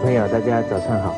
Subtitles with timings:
[0.00, 1.14] 朋友，大家早上好。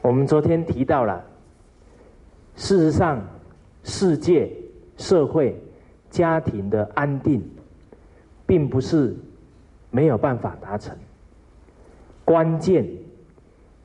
[0.00, 1.20] 我们昨天提到了，
[2.54, 3.20] 事实上，
[3.82, 4.52] 世界、
[4.96, 5.60] 社会、
[6.10, 7.42] 家庭的安定，
[8.46, 9.16] 并不是
[9.90, 10.96] 没有办法达成。
[12.24, 12.86] 关键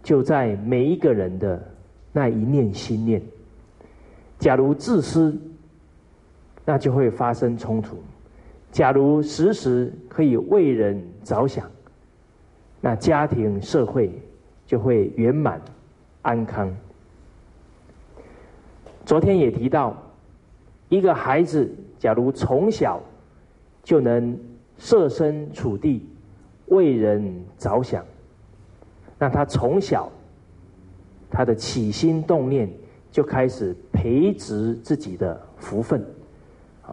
[0.04, 1.60] 就在每一个人的
[2.12, 3.20] 那一念心念。
[4.38, 5.36] 假如自私，
[6.70, 7.96] 那就会发生冲突；
[8.74, 11.66] 假如时时可以为人着想，
[12.82, 14.12] 那家庭社会
[14.66, 15.62] 就会圆满
[16.24, 16.70] 安康。
[19.06, 19.96] 昨天也提到，
[20.90, 23.02] 一个孩子假如从小
[23.82, 24.38] 就能
[24.78, 26.06] 设身处地
[26.66, 28.04] 为人着想，
[29.18, 30.12] 那他从小
[31.32, 32.70] 他的起心动念
[33.10, 36.06] 就开始培植自己的福分。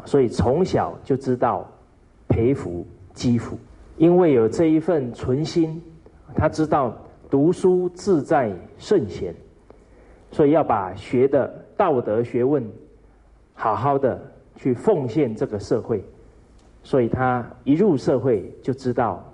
[0.04, 1.66] 所以从小就知道
[2.28, 3.56] 培福积福，
[3.96, 5.80] 因为有这一份存心，
[6.34, 6.92] 他知道
[7.30, 9.34] 读书自在圣贤，
[10.32, 12.64] 所以要把学的道德学问
[13.54, 14.20] 好好的
[14.56, 16.04] 去奉献这个社会，
[16.82, 19.24] 所以他一入社会就知道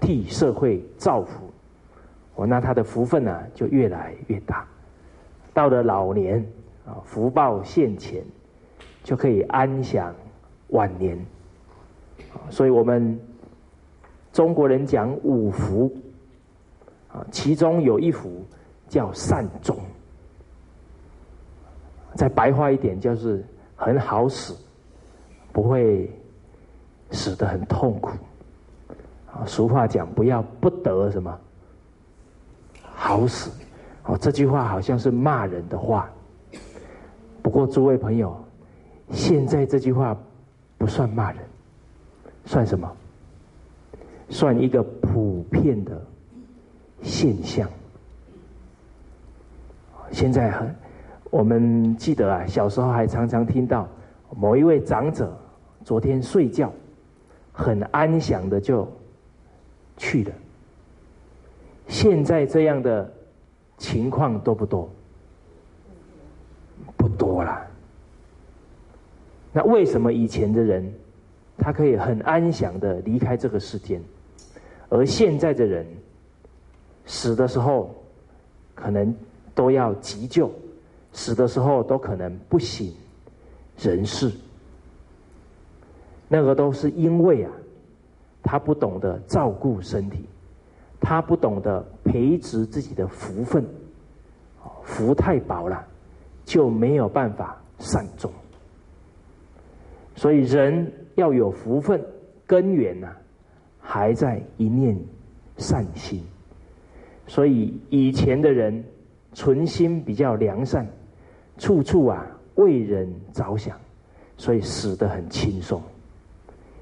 [0.00, 1.50] 替社会造福，
[2.34, 4.66] 我，那他的福分呢就越来越大，
[5.54, 6.44] 到了老年
[6.84, 8.22] 啊，福报现前。
[9.04, 10.14] 就可以安享
[10.68, 11.16] 晚年，
[12.48, 13.20] 所以我们
[14.32, 15.94] 中国人讲五福，
[17.12, 18.42] 啊，其中有一福
[18.88, 19.78] 叫善终，
[22.14, 23.44] 再白话一点就是
[23.76, 24.56] 很好死，
[25.52, 26.10] 不会
[27.10, 28.10] 死得很痛苦。
[29.30, 31.38] 啊，俗话讲不要不得什么
[32.80, 33.50] 好死，
[34.06, 36.08] 哦，这句话好像是骂人的话，
[37.42, 38.42] 不过诸位朋友。
[39.10, 40.16] 现在这句话
[40.78, 41.40] 不算骂人，
[42.46, 42.90] 算什么？
[44.30, 46.00] 算一个普遍的
[47.02, 47.68] 现象。
[50.10, 50.74] 现在很，
[51.30, 53.86] 我们记得啊，小时候还常常听到
[54.34, 55.36] 某一位长者
[55.84, 56.72] 昨天睡觉
[57.52, 58.90] 很安详的就
[59.96, 60.32] 去了。
[61.86, 63.12] 现在这样的
[63.76, 64.88] 情况多不多？
[66.96, 67.66] 不多了。
[69.56, 70.92] 那为什么以前的人，
[71.56, 74.02] 他可以很安详的离开这个世间，
[74.88, 75.86] 而现在的人，
[77.06, 77.94] 死的时候，
[78.74, 79.14] 可能
[79.54, 80.50] 都要急救，
[81.12, 82.92] 死的时候都可能不省
[83.78, 84.32] 人事。
[86.26, 87.52] 那个都是因为啊，
[88.42, 90.24] 他不懂得照顾身体，
[91.00, 93.64] 他不懂得培植自己的福分，
[94.82, 95.86] 福太薄了，
[96.44, 98.28] 就没有办法善终。
[100.14, 102.00] 所以人要有福分，
[102.46, 103.08] 根源呐，
[103.80, 104.98] 还在一念
[105.56, 106.22] 善心。
[107.26, 108.84] 所以以前的人
[109.32, 110.86] 存心比较良善，
[111.58, 112.26] 处处啊
[112.56, 113.76] 为人着想，
[114.36, 115.82] 所以死得很轻松。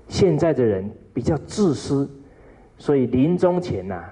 [0.08, 2.10] 现在的人比较自私，
[2.76, 4.04] 所以临终前呐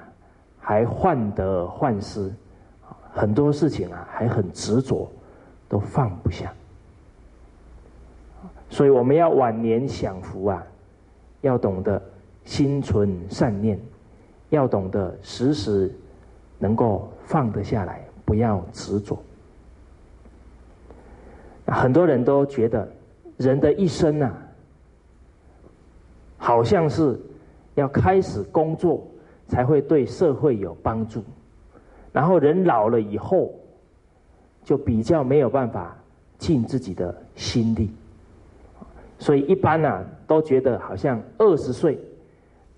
[0.59, 2.33] 还患得患失，
[3.13, 5.11] 很多事情啊还很执着，
[5.69, 6.51] 都放不下。
[8.71, 10.65] 所以我们要晚年享福啊，
[11.41, 12.01] 要懂得
[12.45, 13.79] 心存善念，
[14.49, 15.93] 要懂得时时
[16.59, 19.21] 能够放得下来，不要执着。
[21.67, 22.89] 很多人都觉得
[23.37, 24.33] 人的一生啊，
[26.39, 27.21] 好像是
[27.75, 29.07] 要开始工作
[29.47, 31.23] 才会对社会有帮助，
[32.13, 33.53] 然后人老了以后，
[34.63, 35.97] 就比较没有办法
[36.39, 37.91] 尽自己的心力。
[39.21, 42.01] 所以一般呢，都觉得好像二十岁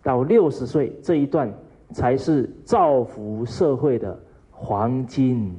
[0.03, 1.49] 到六十岁这一段
[1.93, 4.19] 才是造福社会的
[4.51, 5.57] 黄金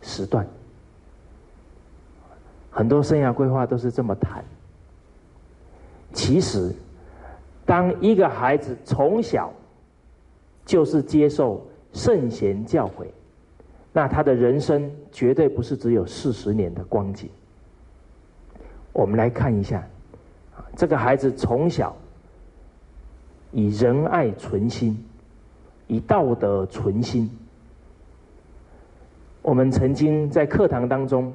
[0.00, 0.46] 时段。
[2.70, 4.44] 很多生涯规划都是这么谈。
[6.12, 6.72] 其实，
[7.66, 9.52] 当一个孩子从小
[10.64, 11.60] 就是接受
[11.92, 13.06] 圣贤教诲，
[13.92, 17.28] 那他的人生绝对不是只有四十年的光景。
[18.92, 19.84] 我们来看一下。
[20.76, 21.96] 这个孩子从小
[23.52, 25.04] 以仁爱存心，
[25.86, 27.30] 以道德存心。
[29.42, 31.32] 我们曾经在课堂当中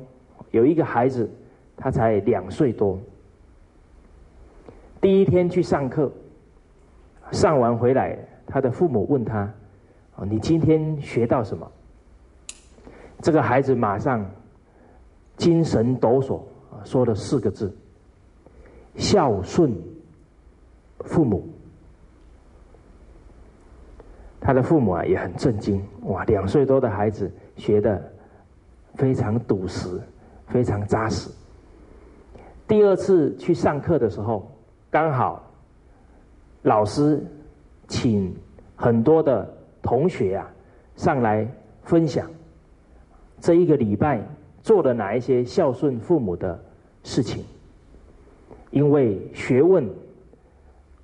[0.51, 1.29] 有一个孩子，
[1.75, 2.99] 他才两岁多。
[5.01, 6.11] 第一天去上课，
[7.31, 8.17] 上完回来，
[8.47, 9.51] 他的父母问他
[10.15, 11.69] ：“啊，你今天学到什么？”
[13.21, 14.25] 这个孩子马上
[15.37, 16.39] 精神抖擞，
[16.83, 17.75] 说了四个字。
[18.97, 19.73] 孝顺
[21.01, 21.47] 父母。
[24.39, 27.99] 他的父母啊也很震惊，哇，两岁多的孩子学的
[28.93, 29.99] 非常笃实，
[30.47, 31.31] 非常扎实。
[32.67, 34.51] 第二次去上课的时候，
[34.91, 35.43] 刚好
[36.61, 37.23] 老师
[37.87, 38.35] 请
[38.75, 39.51] 很多的
[39.81, 40.47] 同学啊
[40.95, 41.47] 上来
[41.83, 42.29] 分享
[43.39, 44.21] 这一个礼拜
[44.61, 46.59] 做了哪一些孝顺父母的
[47.03, 47.43] 事情。
[48.75, 49.89] 因为学问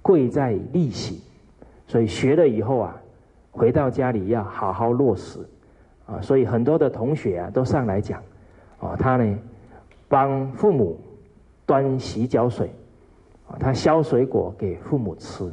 [0.01, 1.17] 贵在力行，
[1.87, 3.01] 所以学了以后啊，
[3.49, 5.39] 回到家里要好好落实
[6.05, 6.19] 啊。
[6.19, 8.21] 所以很多的同学啊都上来讲，
[8.79, 9.39] 哦，他呢
[10.07, 10.99] 帮父母。
[11.63, 12.69] 端洗脚水，
[13.47, 15.49] 啊，他削水果给父母吃。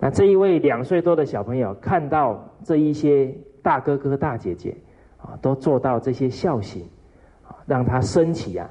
[0.00, 3.32] 那这一位两岁多的小朋友看到这一些
[3.62, 4.76] 大哥哥大姐姐，
[5.18, 6.82] 啊，都做到这些孝行，
[7.46, 8.68] 啊，让他升起啊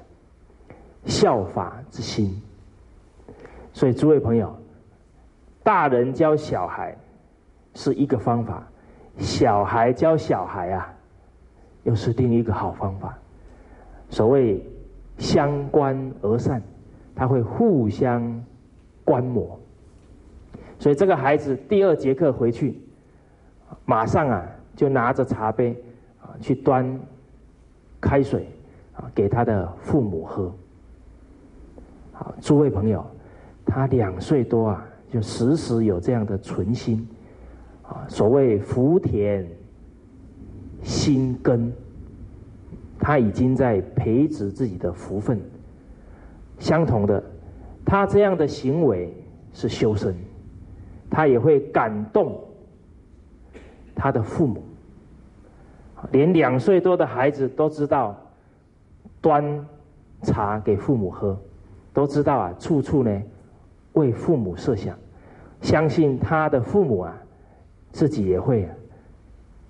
[1.10, 2.42] 效法之心。
[3.74, 4.56] 所以诸位朋友，
[5.64, 6.96] 大人教小孩
[7.74, 8.66] 是一个方法，
[9.18, 10.94] 小孩教小孩啊，
[11.84, 13.18] 又是另一个好方法。
[14.10, 14.64] 所谓。
[15.20, 16.62] 相关而善，
[17.14, 18.42] 他会互相
[19.04, 19.60] 观摩，
[20.80, 22.82] 所以这个孩子第二节课回去，
[23.84, 25.76] 马上啊就拿着茶杯
[26.22, 26.98] 啊去端
[28.00, 28.48] 开水
[28.96, 30.50] 啊给他的父母喝。
[32.20, 33.06] 好，诸位朋友，
[33.66, 37.08] 他两岁多啊，就时时有这样的存心
[37.82, 39.48] 啊，所谓福田
[40.84, 41.72] 心根。
[43.00, 45.40] 他已经在培植自己的福分。
[46.60, 47.24] 相同的，
[47.86, 49.14] 他这样的行为
[49.54, 50.14] 是修身，
[51.10, 52.38] 他也会感动
[53.96, 54.62] 他的父母。
[56.12, 58.18] 连两岁多的孩子都知道
[59.22, 59.66] 端
[60.24, 61.40] 茶给父母喝，
[61.94, 63.22] 都知道啊，处处呢
[63.94, 64.98] 为父母设想。
[65.62, 67.18] 相信他的父母啊，
[67.92, 68.68] 自己也会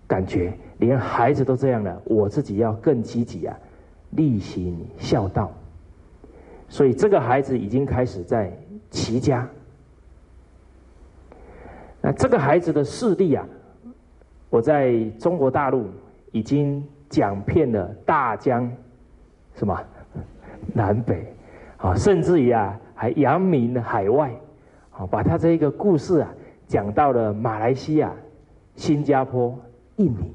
[0.07, 0.53] 感觉。
[0.77, 3.57] 连孩子都这样了，我自己要更积极啊，
[4.11, 5.51] 力行孝道。
[6.69, 8.51] 所以这个孩子已经开始在
[8.91, 9.49] 齐家。
[12.01, 13.45] 那这个孩子的势力啊，
[14.49, 15.87] 我在中国大陆
[16.31, 18.71] 已经讲遍了大江，
[19.55, 19.77] 什么
[20.73, 21.33] 南北
[21.79, 24.31] 啊，甚至于啊还扬名海外，
[24.91, 26.29] 啊，把他这一个故事啊
[26.67, 28.13] 讲到了马来西亚、
[28.75, 29.57] 新加坡、
[29.95, 30.31] 印尼。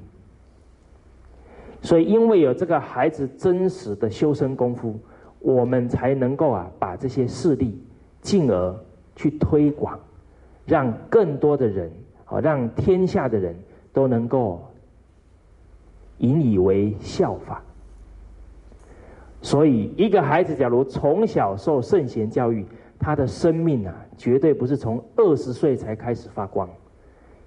[1.83, 4.99] 所以，因为有这个孩子真实的修身功夫，
[5.39, 7.79] 我们才能够啊，把这些事例
[8.23, 8.75] 进而
[9.15, 10.01] 去推广，
[10.65, 11.93] 让更多的人，
[12.25, 13.55] 啊让天下的人
[13.93, 14.67] 都能够
[16.19, 17.63] 引以为效法。
[19.45, 22.65] 所以，一个孩子假如从小受圣贤教育，
[22.99, 26.67] 他的生命啊，绝对不是从二十岁才开始发光，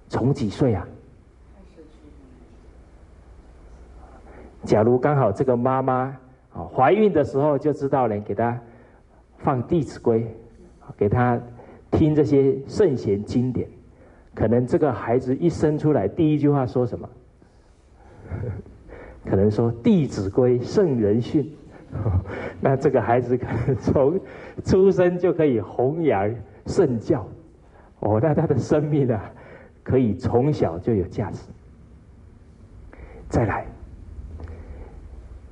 [0.08, 0.86] 从几岁啊？
[4.62, 6.16] 假如刚好这个妈妈
[6.52, 8.56] 啊怀孕的时候就知道呢，给她
[9.38, 10.20] 放《弟子规》，
[10.96, 11.36] 给她
[11.90, 13.68] 听这些圣贤经典，
[14.36, 17.10] 可能这个孩子一生出来第一句话说什么？
[19.26, 21.52] 可能说《弟子规》圣人训，
[22.60, 24.20] 那这个孩子可能从
[24.64, 26.34] 出生就可以弘扬
[26.66, 27.26] 圣教，
[28.00, 29.30] 哦，那他的生命啊，
[29.82, 31.48] 可以从小就有价值。
[33.28, 33.66] 再来。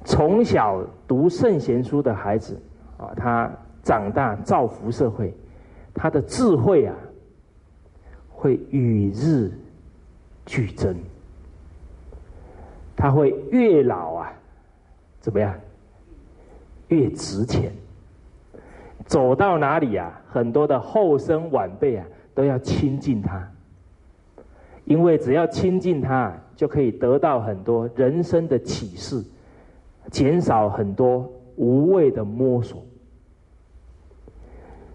[0.04, 2.56] 从小读圣贤书的孩子，
[2.96, 3.50] 啊，他
[3.82, 5.34] 长大造福社会，
[5.92, 6.94] 他的智慧啊，
[8.30, 9.50] 会与日
[10.44, 10.96] 俱增。
[12.94, 14.32] 他会越老啊，
[15.18, 15.52] 怎么样？
[16.88, 17.72] 越值钱。
[19.06, 23.48] 走到哪里啊，很多的后生晚辈啊，都要亲近他，
[24.84, 29.22] 因为只要亲近他，就可以得到很多人生的启示。
[30.08, 32.80] 减少很多无谓的摸索，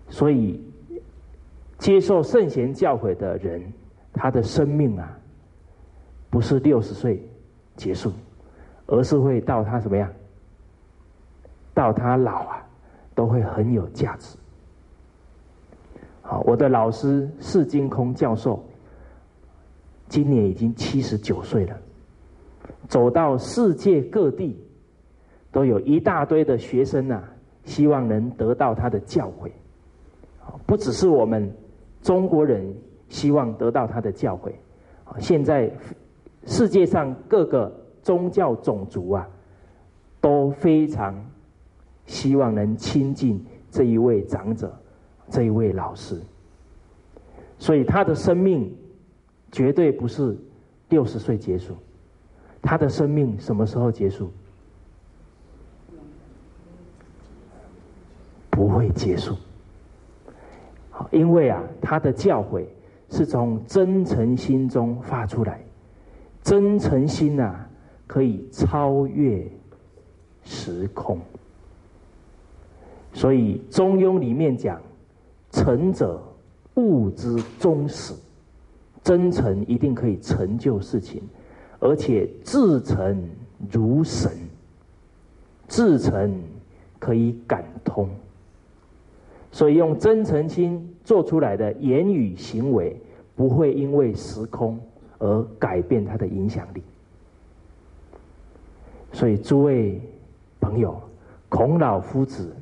[0.07, 0.63] 所以
[1.77, 3.61] 接受圣贤教诲的人，
[4.13, 5.19] 他的生命啊，
[6.29, 7.21] 不是六十岁
[7.75, 8.13] 结束，
[8.87, 10.09] 而是会到他什么样？
[11.81, 12.63] 到他老啊，
[13.15, 14.37] 都会很有价值。
[16.21, 18.63] 好，我的老师释金空教授，
[20.07, 21.75] 今年已经七十九岁了，
[22.87, 24.55] 走到世界各地。
[25.51, 27.21] 都有一大堆的学生呐，
[27.65, 29.51] 希望能得到他的教诲，
[30.65, 31.51] 不只是我们
[32.01, 32.73] 中国人
[33.09, 34.53] 希望得到他的教诲，
[35.19, 35.69] 现在
[36.45, 37.69] 世界上各个
[38.01, 39.27] 宗教种族啊，
[40.21, 41.13] 都非常
[42.11, 43.41] 希望能亲近
[43.71, 44.69] 这一位长者，
[45.29, 46.19] 这一位老师。
[47.57, 48.75] 所以他的生命
[49.49, 50.37] 绝对不是
[50.89, 51.73] 六十岁结束，
[52.61, 54.29] 他的生命什么时候结束？
[58.49, 59.37] 不会结束。
[60.89, 62.65] 好，因为啊，他的教诲
[63.09, 65.63] 是从真诚心中发出来，
[66.43, 67.65] 真诚心呐，
[68.05, 69.49] 可以超越
[70.43, 71.17] 时空。
[73.13, 74.81] 所以《中庸》里面讲
[75.51, 76.21] ：“诚者。”
[76.75, 78.13] 物之终始，
[79.03, 81.21] 真诚一定可以成就事情，
[81.81, 83.29] 而且至诚
[83.69, 84.31] 如神，
[85.67, 86.33] 至诚
[86.97, 88.07] 可以感通，
[89.51, 92.95] 所以用真诚心做出来的言语行为，
[93.35, 94.79] 不会因为时空
[95.19, 96.81] 而改变它的影响力。
[99.11, 99.99] 所以诸位
[100.61, 100.97] 朋友，
[101.49, 102.55] 孔老夫子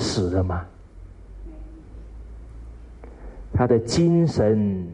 [0.00, 0.66] 死了吗？
[3.52, 4.88] 他的精神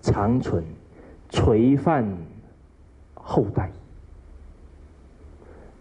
[0.00, 0.64] 长存，
[1.28, 2.06] 垂范
[3.14, 3.70] 后代。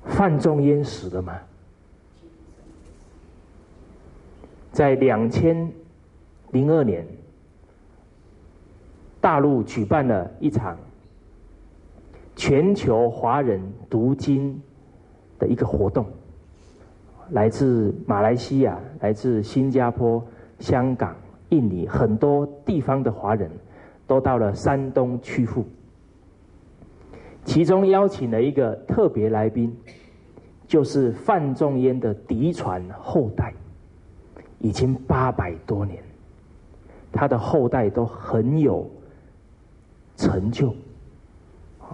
[0.05, 1.39] 范仲淹死了吗？
[4.71, 5.71] 在两千
[6.51, 7.05] 零二年，
[9.21, 10.77] 大陆举办了一场
[12.35, 14.61] 全球华人读经
[15.37, 16.05] 的一个活动，
[17.31, 20.23] 来自马来西亚、来自新加坡、
[20.59, 21.15] 香港。
[21.49, 23.49] 印尼很多地方的华人
[24.07, 25.63] 都到了山东曲阜，
[27.43, 29.73] 其中邀请了一个特别来宾，
[30.67, 33.53] 就是范仲淹的嫡传后代，
[34.57, 36.03] 已经八百多年，
[37.11, 38.89] 他的后代都很有
[40.17, 40.73] 成就。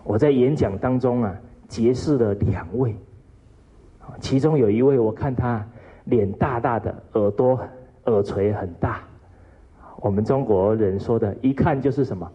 [0.05, 1.35] 我在演讲当中啊，
[1.67, 2.95] 结识了两位，
[4.19, 5.65] 其中有一位我看他
[6.05, 7.59] 脸大大的，耳朵
[8.05, 9.01] 耳垂很大。
[9.97, 12.29] 我们中国人说的，一看就是什么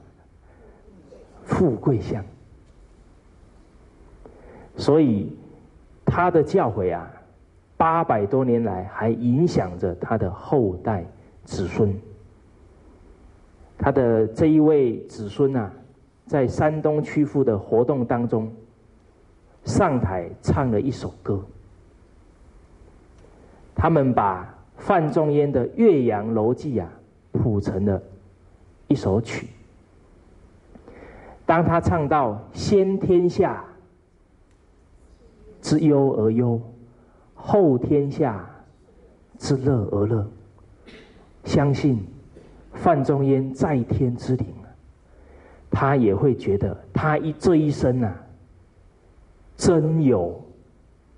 [1.43, 2.25] 富贵相，
[4.77, 5.37] 所以
[6.05, 7.11] 他的教诲啊，
[7.77, 11.05] 八百多年来还影响着他的后代
[11.45, 11.93] 子孙。
[13.79, 15.71] 他的这一位子孙啊，
[16.27, 18.51] 在山东曲阜的活动当中，
[19.65, 21.45] 上台唱了一首歌，
[23.77, 26.91] 他们把范仲淹的《岳阳楼记》啊。
[27.39, 28.03] 谱成了
[28.89, 29.49] 一首曲。
[31.45, 33.63] 当他唱到“先天下
[35.61, 36.59] 之忧而忧，
[37.35, 38.49] 后天下
[39.39, 40.27] 之乐而乐”，
[41.45, 42.03] 相信
[42.73, 44.47] 范仲淹在天之灵，
[45.71, 48.17] 他也会觉得他一这一生啊，
[49.59, 50.43] 真有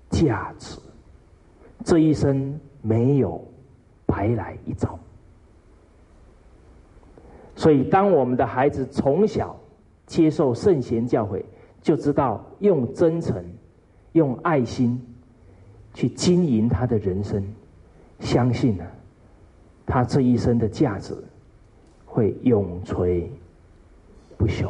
[0.09, 0.77] 价值，
[1.83, 3.43] 这一生没有
[4.05, 4.97] 白来一遭。
[7.55, 9.55] 所以，当我们的孩子从小
[10.05, 11.43] 接受圣贤教诲，
[11.81, 13.43] 就知道用真诚、
[14.13, 15.01] 用爱心
[15.93, 17.43] 去经营他的人生，
[18.19, 18.85] 相信呢，
[19.85, 21.13] 他这一生的价值
[22.05, 23.29] 会永垂
[24.37, 24.69] 不朽。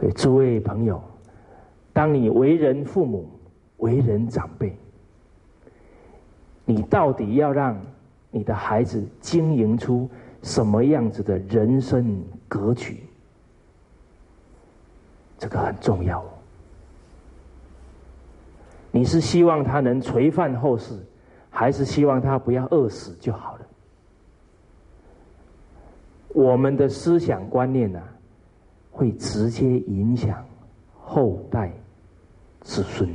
[0.00, 1.00] 所以，诸位朋友，
[1.92, 3.28] 当你为人父母、
[3.78, 4.76] 为人长辈，
[6.64, 7.80] 你到底要让
[8.30, 10.08] 你的孩子经营出？
[10.42, 13.02] 什么样子的人生格局？
[15.38, 16.22] 这个很重要。
[18.90, 20.98] 你是希望他能垂范后世，
[21.48, 23.66] 还是希望他不要饿死就好了？
[26.28, 28.02] 我们的思想观念呢，
[28.90, 30.44] 会直接影响
[31.00, 31.72] 后代
[32.60, 33.08] 子孙。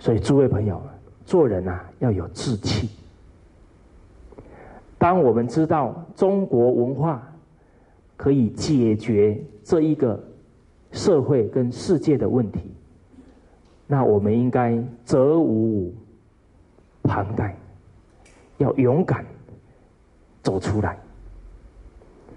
[0.00, 0.82] 所以，诸位朋友，
[1.26, 2.88] 做人啊，要有志气。
[4.96, 7.22] 当我们知道中国文化
[8.16, 10.18] 可以解决这一个
[10.90, 12.72] 社会跟世界的问题，
[13.86, 15.94] 那我们应该责无
[17.02, 17.54] 旁贷，
[18.56, 19.24] 要勇敢
[20.42, 20.98] 走出来。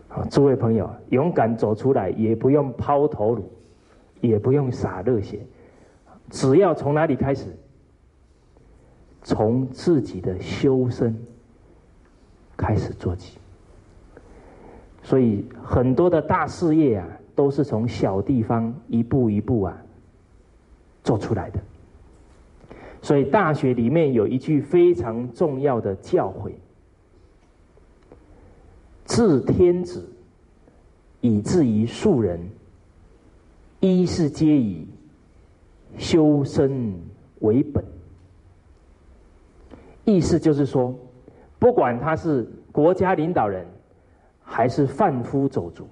[0.10, 3.50] 啊，诸位朋友，勇敢走出来，也不用抛头颅，
[4.20, 5.39] 也不用洒热血，
[6.34, 7.46] 只要从哪里开始？
[9.22, 11.16] 从自己的修身。
[12.56, 13.40] 开始做起，
[15.02, 19.75] 所以很多的大事业啊，都是从小地方一步一步啊
[21.04, 21.60] 做出来的。
[23.02, 26.52] 所以大学里面有一句非常重要的教诲
[29.08, 30.08] ：“治天子
[31.22, 32.40] 以至于庶人，
[33.80, 34.88] 一是皆以
[35.98, 36.94] 修身
[37.40, 37.84] 为本，
[40.06, 40.94] 意思就是说，
[41.60, 43.66] 不管他是国家领导人，
[44.42, 45.88] 还是贩夫走卒，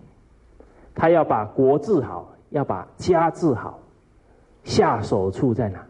[0.94, 3.80] 他要把国治好，要把家治好，
[4.64, 5.86] 下手处在哪？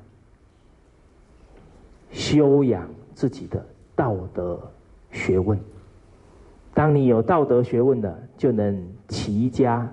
[2.12, 3.66] 修养自己的
[3.96, 4.60] 道德
[5.12, 5.58] 学问。
[6.74, 9.90] 当你有道德学问的，就能齐家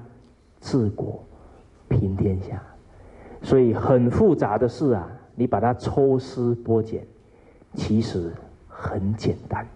[0.61, 1.25] 治国
[1.89, 2.63] 平天下。
[3.43, 7.07] 所以很复杂的事啊，你把它抽丝剥茧，
[7.75, 8.33] 其实
[8.69, 9.67] 很简单。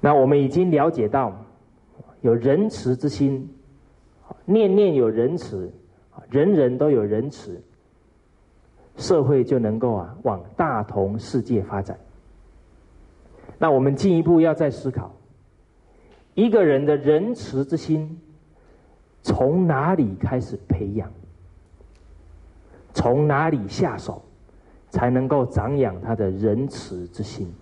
[0.00, 1.32] 那我们已经了解到，
[2.20, 3.48] 有仁慈之心，
[4.44, 5.72] 念念有仁慈，
[6.28, 7.62] 人人都有仁慈，
[8.96, 11.98] 社会就能够啊往大同世界发展。
[13.56, 15.14] 那我们进一步要再思考，
[16.34, 18.20] 一个人的仁慈之心
[19.24, 21.10] 从哪里开始培养？
[22.92, 24.22] 从哪里下手
[24.90, 27.52] 才能够长养他的仁慈之心？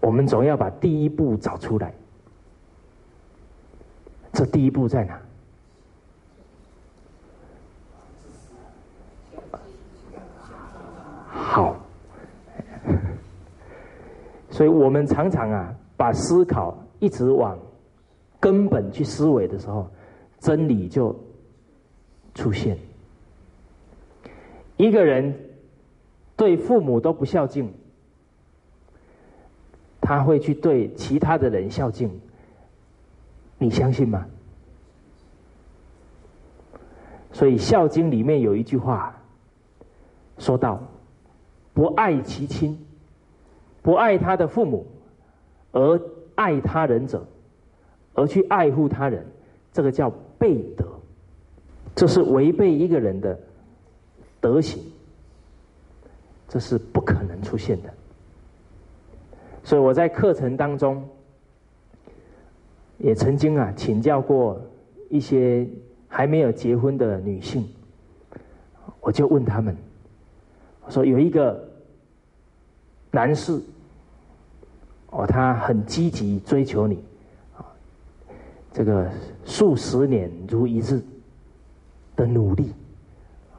[0.00, 1.92] 我们总要把第一步找出来。
[4.32, 5.20] 这第一步在哪？
[11.30, 11.76] 好，
[14.50, 17.58] 所以我们常常啊，把思考一直往
[18.40, 19.90] 根本去思维的时候，
[20.38, 21.14] 真理就
[22.34, 22.78] 出现。
[24.78, 25.34] 一个人
[26.34, 27.70] 对父母都不孝敬，
[30.00, 32.10] 他会去对其他的人孝敬，
[33.58, 34.26] 你相信吗？
[37.32, 39.14] 所以《孝经》里面有一句话
[40.38, 40.80] 说到。
[41.74, 42.78] 不爱其亲，
[43.82, 44.86] 不爱他的父母，
[45.72, 46.00] 而
[46.34, 47.26] 爱他人者，
[48.14, 49.24] 而去爱护他人，
[49.72, 50.86] 这个叫背德，
[51.94, 53.38] 这是违背一个人的
[54.40, 54.82] 德行，
[56.48, 57.92] 这是不可能出现的。
[59.62, 61.02] 所以我在课程当中，
[62.98, 64.60] 也曾经啊请教过
[65.08, 65.66] 一些
[66.06, 67.66] 还没有结婚的女性，
[69.00, 69.76] 我就问他们。
[70.84, 71.66] 我说有一个
[73.10, 73.58] 男士，
[75.16, 77.04] 哦，他很积极追求你，
[77.56, 77.62] 啊，
[78.72, 79.08] 这个
[79.44, 81.00] 数十年如一日
[82.16, 82.72] 的努力，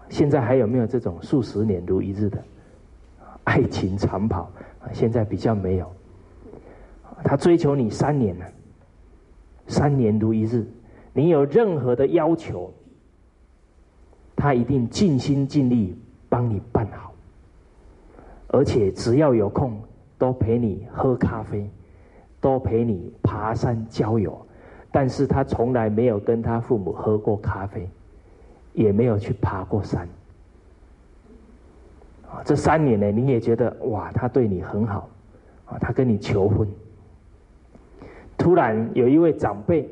[0.10, 2.44] 现在还有没有这种数十年如一日的
[3.46, 4.52] 爱情长跑？
[4.92, 5.90] 现在比较没有。
[7.24, 8.46] 他追求你三年了，
[9.68, 10.68] 三年如一日，
[11.14, 12.72] 你有任何的要求，
[14.36, 17.14] 他一定尽心尽力帮你办好。
[18.48, 19.82] 而且只要有空，
[20.26, 21.70] 都陪你喝咖啡，
[22.42, 24.36] 都陪你爬山郊游。
[24.92, 27.88] 但是他从来没有跟他父母喝过咖啡，
[28.74, 30.10] 也没有去爬过山。
[32.28, 35.08] 啊，这三年呢，你也觉得哇，他对你很好，
[35.68, 36.68] 啊，他跟你求婚。
[38.36, 39.88] 突然有一位长辈，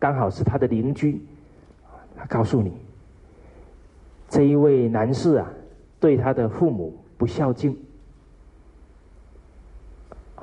[0.00, 1.22] 刚好是他的邻居，
[2.16, 2.72] 他告诉你，
[4.28, 5.48] 这一位男士啊，
[6.00, 6.92] 对他的父母。
[7.16, 7.76] 不孝敬，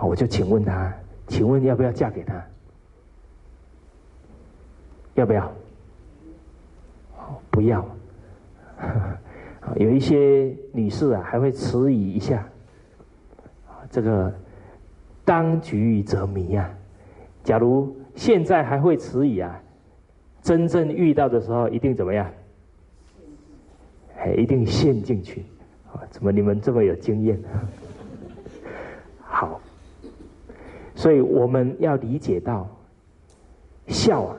[0.01, 0.93] 我就请问他，
[1.27, 2.45] 请问要不要嫁给他？
[5.15, 5.51] 要不要？
[7.49, 7.85] 不要。
[9.77, 12.47] 有一些女士啊，还会迟疑一下。
[13.89, 14.33] 这个
[15.23, 16.69] 当局者迷啊，
[17.43, 19.59] 假如现在还会迟疑啊，
[20.41, 22.29] 真正遇到的时候，一定怎么样？
[24.17, 25.45] 哎，一定陷进去。
[26.11, 27.39] 怎么你们这么有经验？
[29.21, 29.59] 好，
[30.95, 32.67] 所以我们要理解到，
[33.87, 34.37] 孝啊，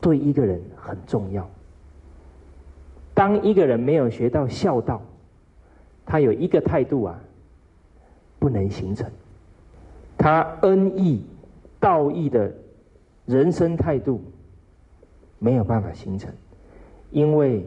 [0.00, 1.48] 对一个人很重要。
[3.14, 5.00] 当一个人没有学到孝道，
[6.04, 7.20] 他有一个态度啊，
[8.38, 9.08] 不能形成。
[10.18, 11.24] 他恩义、
[11.78, 12.52] 道义的
[13.26, 14.20] 人生态度
[15.38, 16.32] 没有办法形成，
[17.10, 17.64] 因为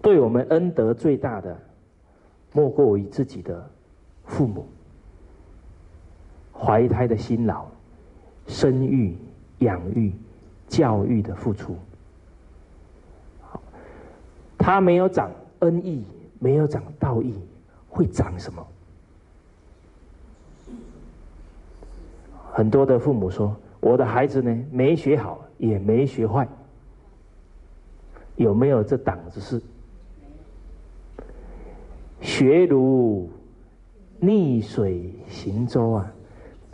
[0.00, 1.56] 对我们恩德最大的。
[2.56, 3.68] 莫过于自己的
[4.26, 4.64] 父母，
[6.64, 7.66] 怀胎的辛劳、
[8.46, 9.14] 生育、
[9.58, 10.10] 养育、
[10.66, 11.76] 教育的付出，
[14.56, 16.02] 他没有长恩义，
[16.38, 17.34] 没有长道义，
[17.90, 18.66] 会长什么？
[22.50, 26.48] 很多的父母说：“我的孩子呢，没学好，也没学坏，
[28.36, 29.60] 有没有这档子事？”
[32.22, 33.28] 学如
[34.18, 36.10] 逆水行舟啊，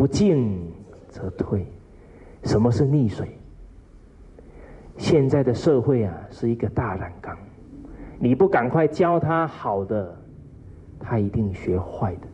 [0.00, 0.58] 不进
[1.10, 1.66] 则退。
[2.44, 3.28] 什么是溺水？
[4.96, 7.36] 现在的社会啊，是一个大染缸，
[8.18, 10.16] 你不赶快教他好的，
[10.98, 12.26] 他一定学坏的。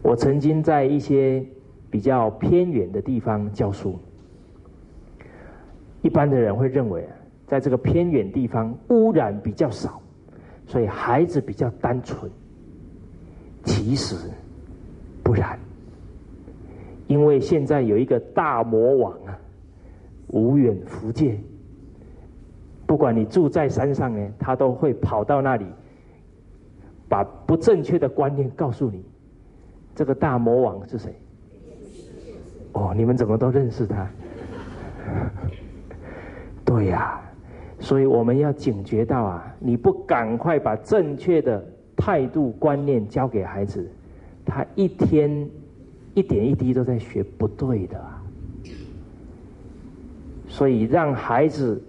[0.00, 1.44] 我曾经在一些
[1.90, 3.98] 比较偏远的地方教书，
[6.02, 7.10] 一般的人会认为啊，
[7.48, 10.00] 在这个偏远地方污染比较少，
[10.68, 12.30] 所以孩子比较单纯。
[13.64, 14.14] 其实
[15.28, 15.58] 不然，
[17.06, 19.38] 因为现在有一个大魔王啊，
[20.28, 21.38] 无远弗届。
[22.86, 25.66] 不管你住在山上呢，他都会跑到那里，
[27.10, 29.04] 把不正确的观念告诉你。
[29.94, 31.14] 这个大魔王是谁？
[32.72, 34.10] 哦，你们怎么都认识他？
[36.64, 37.20] 对呀，
[37.78, 41.62] 所以我们要警觉到啊，你不赶快把正确的
[41.94, 43.86] 态度观念教给孩子，
[44.48, 45.48] 他一天
[46.14, 48.04] 一点一滴都在学不对的。
[50.48, 51.80] 所以让孩子。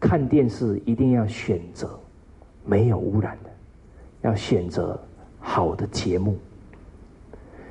[0.00, 1.98] 看电视一定要选择
[2.64, 3.50] 没有污染的，
[4.22, 4.96] 要选择
[5.40, 6.38] 好的节目。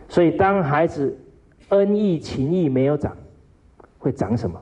[0.09, 1.17] 所以，当孩子
[1.69, 3.15] 恩义情义没有长，
[3.97, 4.61] 会长什么？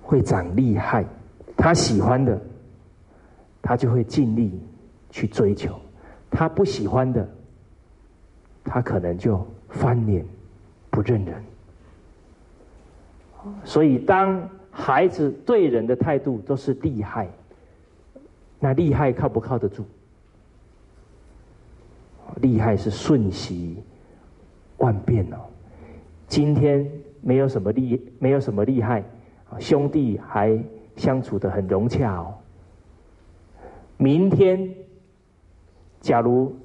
[0.00, 1.04] 会长厉害。
[1.56, 2.40] 他喜欢的，
[3.60, 4.60] 他就会尽力
[5.10, 5.72] 去追求；
[6.30, 7.28] 他不喜欢的，
[8.64, 10.24] 他可能就翻脸
[10.90, 11.42] 不认人。
[13.64, 17.28] 所以，当孩子对人的态度都是厉害，
[18.60, 19.84] 那厉害靠不靠得住？
[22.36, 23.82] 厉害是瞬息
[24.78, 25.36] 万变哦。
[26.28, 26.88] 今天
[27.20, 29.04] 没有什么厉，没有什么厉害，
[29.58, 30.58] 兄弟还
[30.96, 32.34] 相处的很融洽哦。
[33.98, 34.72] 明天，
[36.00, 36.56] 假如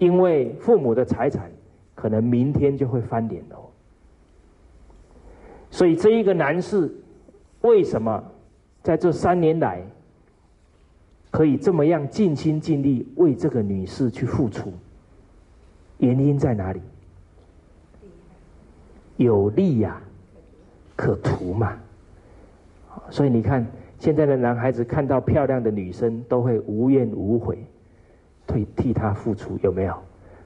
[0.00, 1.50] 因为父母的财产，
[1.94, 3.68] 可能明天就会翻脸哦。
[5.70, 6.90] 所以这一个男士
[7.60, 8.24] 为什么
[8.82, 9.82] 在这三年来
[11.30, 14.72] 可以这么样尽心尽力为这个女士去付出？
[15.98, 16.80] 原因在哪里？
[19.18, 20.00] 有利呀，
[20.96, 21.76] 可图嘛。
[23.10, 23.66] 所以你看，
[23.98, 27.58] 现在的男孩子看到漂亮的女生都会无怨无悔，
[28.52, 29.94] 替替她付出，有没有？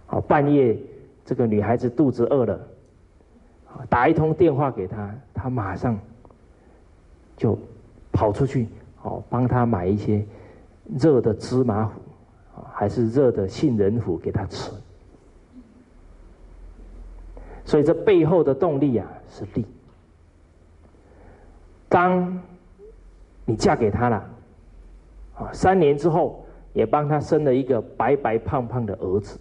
[0.06, 0.76] 好，半夜
[1.24, 2.60] 这个女孩子肚子饿了。
[3.88, 5.98] 打一通电话给他，他马上
[7.36, 7.58] 就
[8.12, 8.68] 跑出去，
[9.02, 10.24] 哦，帮他买一些
[10.96, 12.00] 热的芝麻糊，
[12.72, 14.70] 还是热的杏仁糊给他吃。
[17.64, 19.66] 所以这背后的动力啊是利。
[21.88, 22.40] 当
[23.44, 24.30] 你嫁给他了，
[25.34, 26.43] 啊，三年之后
[26.74, 29.38] 也帮他生了一个白白胖胖的儿子，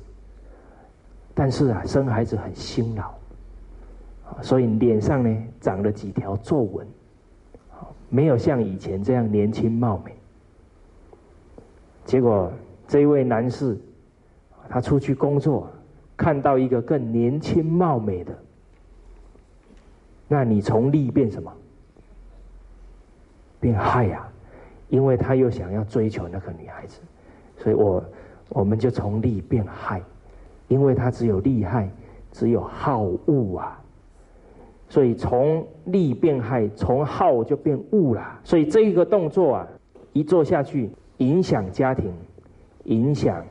[1.33, 3.13] 但是啊，生孩子很辛劳。
[4.41, 6.87] 所以脸上呢长了几条皱纹，
[8.07, 10.15] 没有像以前这样年轻貌美。
[12.05, 12.51] 结果
[12.87, 13.77] 这位男士，
[14.69, 15.69] 他出去工作，
[16.15, 18.33] 看到一个更年轻貌美的，
[20.27, 21.51] 那你从利变什么？
[23.59, 24.27] 变害呀！
[24.89, 26.99] 因为他又想要追求那个女孩子，
[27.57, 28.03] 所以我
[28.49, 30.01] 我们就从利变害，
[30.67, 31.89] 因为他只有利害，
[32.31, 33.79] 只有好恶啊。
[34.89, 38.39] 所以从利变害，从好就变恶了。
[38.43, 39.67] 所以这一个动作啊，
[40.11, 42.13] 一做下去，影响家庭，
[42.83, 43.43] 影响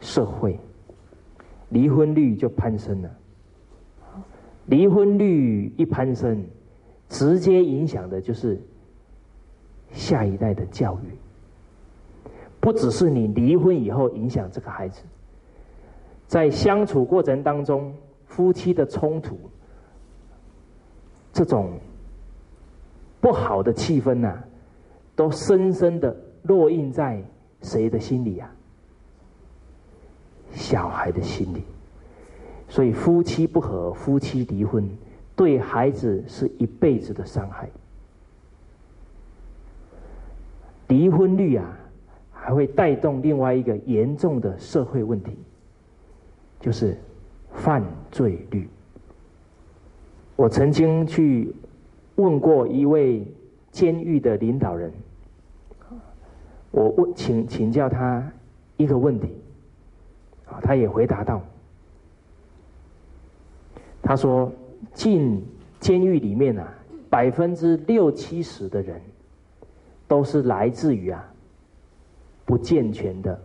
[0.00, 0.58] 社会，
[1.68, 3.10] 离婚率就攀升了。
[4.66, 6.44] 离婚率一攀升，
[7.08, 8.60] 直接影响的就是
[9.92, 11.14] 下一代的教育。
[12.66, 15.00] 不只是你离婚以后影响这个孩子，
[16.26, 17.94] 在相处过程当中，
[18.26, 19.38] 夫妻的冲突。
[21.32, 21.78] 这种
[23.20, 24.42] 不好的气氛呐，
[25.14, 27.22] 都深深的烙印在
[27.62, 28.52] 谁的心里啊？
[30.50, 31.62] 小孩的心里。
[32.68, 34.90] 所以夫妻不和，夫妻离婚，
[35.36, 37.70] 对孩子是一辈子的伤害。
[40.88, 41.64] 离婚率啊，
[42.46, 45.36] 还会带动另外一个严重的社会问题，
[46.60, 46.96] 就是
[47.50, 48.68] 犯罪率。
[50.36, 51.52] 我曾经去
[52.14, 53.26] 问过一位
[53.72, 54.92] 监狱的领导人，
[56.70, 58.24] 我问请请教他
[58.76, 59.42] 一个问题，
[60.44, 61.42] 啊，他也回答到，
[64.00, 64.52] 他说
[64.94, 65.44] 进
[65.80, 66.72] 监狱里面啊，
[67.10, 69.00] 百分之六七十的人
[70.06, 71.28] 都是来自于啊
[72.46, 73.38] 不健全的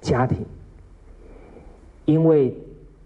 [0.00, 0.46] 家庭，
[2.06, 2.56] 因为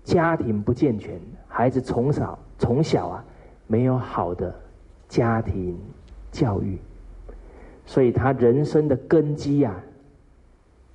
[0.05, 2.39] 家庭不健全，孩子从小。
[2.59, 3.25] 从小啊，
[3.67, 4.55] 没有好的
[5.09, 5.77] 家庭
[6.31, 6.79] 教育，
[7.85, 9.75] 所以他人生的根基呀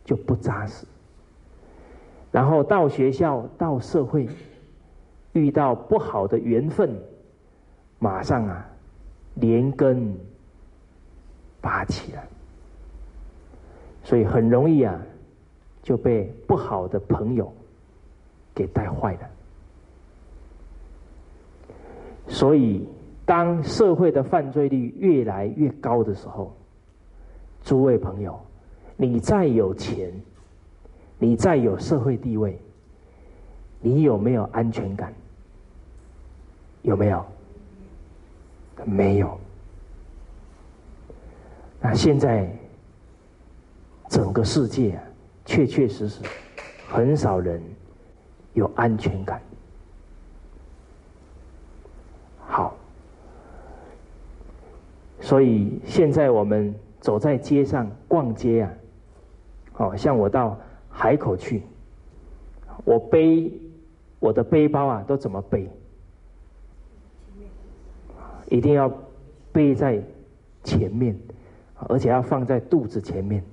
[0.05, 0.86] 就不扎实。
[2.31, 4.29] 然后到学校、到社会，
[5.33, 6.97] 遇到不好的缘分，
[7.99, 8.65] 马上啊
[9.33, 10.15] 连根
[11.60, 12.25] 拔起来，
[14.07, 14.97] 所以很容易啊
[15.83, 17.53] 就被不好的朋友
[18.55, 19.19] 给带坏了。
[22.25, 22.87] 所以，
[23.25, 26.55] 当社会的犯罪率越来越高的时候，
[27.65, 28.39] 诸位朋友，
[28.95, 30.09] 你再有钱，
[31.19, 32.57] 你再有社会地位，
[33.81, 35.13] 你有没有安全感？
[36.81, 37.25] 有没有？
[38.85, 39.37] 没有。
[41.81, 42.49] 那现在
[44.09, 45.03] 整个世界啊，
[45.45, 46.21] 确确实实
[46.89, 47.61] 很少人
[48.53, 49.41] 有安全感。
[52.45, 52.75] 好，
[55.19, 58.73] 所以现在我们走在街上逛街啊，
[59.77, 60.57] 哦，像我到
[60.89, 61.61] 海口去，
[62.85, 63.51] 我背
[64.19, 65.69] 我的背包啊，都怎么背？
[68.49, 68.89] 一定要
[69.51, 70.01] 背在
[70.63, 71.15] 前面，
[71.89, 73.43] 而且要放在肚子前面，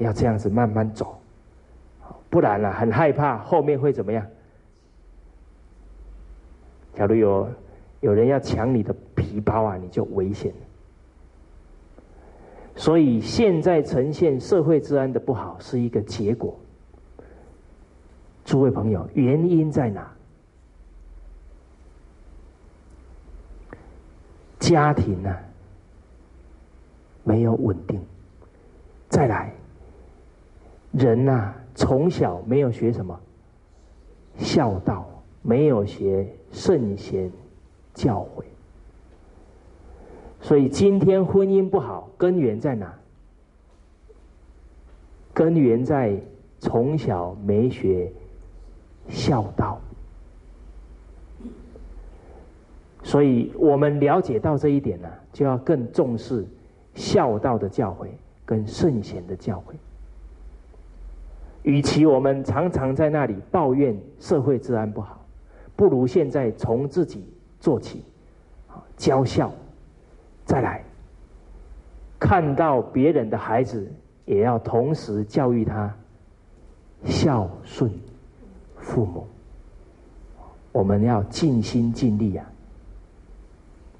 [0.00, 1.18] 要这样子慢慢走，
[2.28, 4.26] 不然啊，很害怕后面会怎么样？
[6.94, 7.48] 假如有。
[8.02, 10.52] 有人要抢你的皮包啊，你就危险。
[12.74, 16.58] 所以现在呈现社会治安的不好是一个结果。
[18.44, 20.12] 诸位朋友，原因在哪？
[24.58, 25.32] 家庭呢
[27.22, 28.04] 没有稳定，
[29.08, 29.52] 再来，
[30.92, 33.18] 人呐从小没有学什么
[34.38, 35.06] 孝道，
[35.42, 37.30] 没有学圣贤。
[37.94, 38.42] 教诲，
[40.40, 42.90] 所以今天婚姻不好，根源在哪？
[45.34, 46.18] 根源在
[46.58, 48.10] 从小没学
[49.10, 49.78] 孝道。
[53.02, 56.46] 所以我们了解到这一点呢，就要更重视
[56.94, 58.08] 孝道的教诲
[58.46, 59.74] 跟圣贤的教诲。
[61.62, 65.24] 与其我们常常在那里抱怨社会治安不好，
[65.76, 67.26] 不如现在从自己。
[67.62, 68.02] 做起，
[68.66, 69.52] 啊，教孝，
[70.44, 70.84] 再来，
[72.18, 73.88] 看到别人的孩子，
[74.24, 75.94] 也要同时教育他
[77.04, 77.88] 孝顺
[78.78, 79.24] 父母。
[80.72, 82.44] 我们要尽心尽力啊，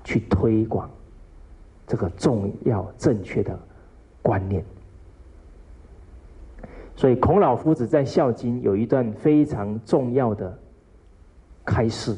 [0.03, 0.91] 去推广
[1.87, 3.57] 这个重要正确的
[4.23, 4.65] 观念。
[7.03, 10.57] 所以，孔老夫子在《孝经》有一段非常重要的
[11.65, 12.17] 开示。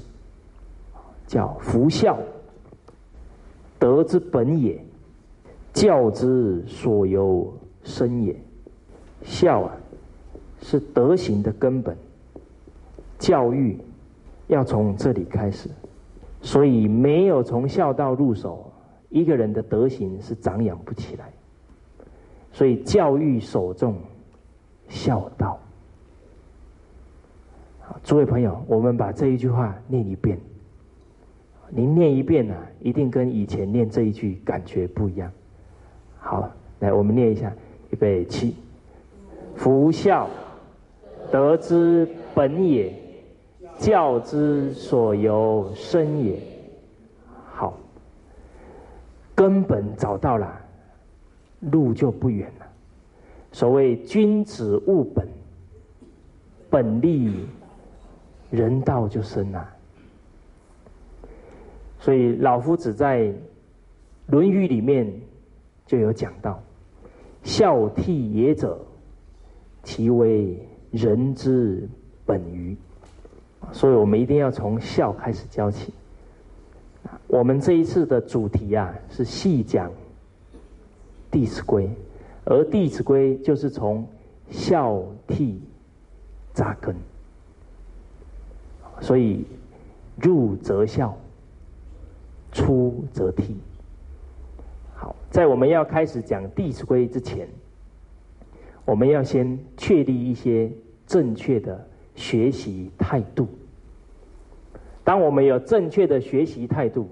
[1.27, 2.19] 叫福孝，
[3.79, 4.79] 德之本也，
[5.73, 7.51] 教之所由
[7.83, 8.37] 生也。
[9.23, 9.75] 孝啊，
[10.61, 11.97] 是德行的根本，
[13.19, 13.79] 教育
[14.49, 15.71] 要从这里开始。
[16.43, 18.71] 所以，没有从孝道入手，
[19.09, 21.33] 一个人的德行是长养不起来。
[22.53, 23.97] 所以，教育首重
[24.89, 25.59] 孝道。
[28.03, 30.39] 诸位朋友，我们把这一句话念一遍。
[31.71, 35.31] 您念一遍呢，一定跟以前念这一句感觉不一样。
[36.19, 36.49] 好，
[36.81, 37.53] 来我们念一下，
[37.91, 38.57] 预备起。
[39.57, 40.29] 福孝，
[41.31, 42.93] 德之本也，
[43.79, 46.39] 教之所由生也。
[47.53, 47.75] 好，
[49.35, 50.61] 根本找到了，
[51.61, 52.64] 路就不远了。
[53.55, 55.29] 所谓君子务本，
[56.69, 57.47] 本立
[58.51, 59.71] 人道就生了。
[62.01, 63.21] 所以老夫子在
[64.27, 65.09] 《论语》里面
[65.87, 66.61] 就有讲到
[67.45, 68.77] ：“孝悌也者，
[69.85, 70.59] 其为
[70.91, 71.89] 人之
[72.27, 72.77] 本于。”
[73.71, 75.95] 所以我们一定要从孝开始教起。
[77.29, 79.89] 我们这一次的主题啊，是细讲
[81.31, 81.87] 《弟子规》，
[82.45, 84.07] 而《弟子规》就是从
[84.51, 85.57] 孝悌
[86.53, 86.95] 扎根，
[89.01, 89.45] 所以
[90.17, 91.17] 入则孝。
[92.53, 93.51] 出则悌。
[94.95, 97.49] 好，在我们要开始讲《弟子规》之前，
[98.85, 100.71] 我们要先确立一些
[101.05, 103.49] 正确的学习态度。
[105.03, 107.09] 当我们有正确的学习态度，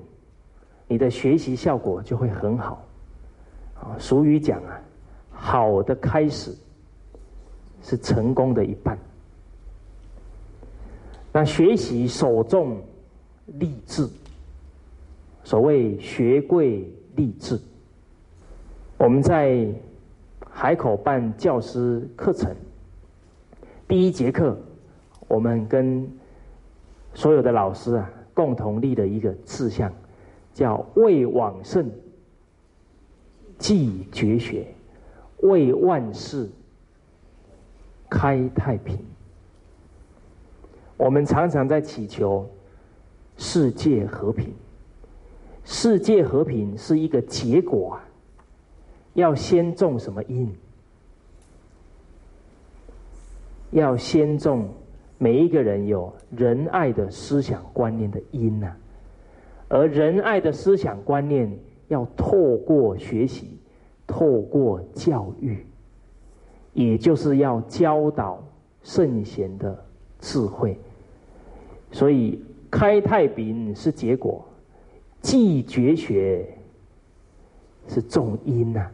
[0.87, 2.87] 你的学习效果就会很好。
[3.81, 4.81] 啊，俗语讲啊，
[5.45, 6.57] 好的开始
[7.83, 8.97] 是成功的一半。
[11.33, 12.81] 那学习首重
[13.59, 14.09] 立志。
[15.43, 17.59] 所谓学贵立志，
[18.97, 19.67] 我们在
[20.49, 22.55] 海口办教师课程，
[23.89, 24.57] 第一节课，
[25.27, 26.09] 我们跟
[27.15, 29.93] 所有的老师啊，共同立的一个志向，
[30.55, 31.91] 叫为往圣
[33.59, 34.65] 继绝学，
[35.43, 36.49] 为万世
[38.11, 38.99] 开太平。
[40.97, 42.49] 我们常常在祈求
[43.37, 44.53] 世界和平，
[45.65, 48.05] 世界和平是一个结果啊，
[49.15, 50.53] 要先种什么因？
[53.71, 54.69] 要先种
[55.19, 58.77] 每一个人有仁爱的思想观念的因呐，
[59.69, 61.51] 而仁爱的思想观念
[61.89, 63.59] 要透过学习，
[64.13, 65.65] 透过教育，
[66.75, 68.45] 也就是要教导
[68.83, 69.83] 圣贤的
[70.19, 70.79] 智慧。
[71.91, 72.39] 所以
[72.71, 74.45] 开太平是结果，
[75.23, 76.47] 继绝学
[77.89, 78.87] 是重因呐。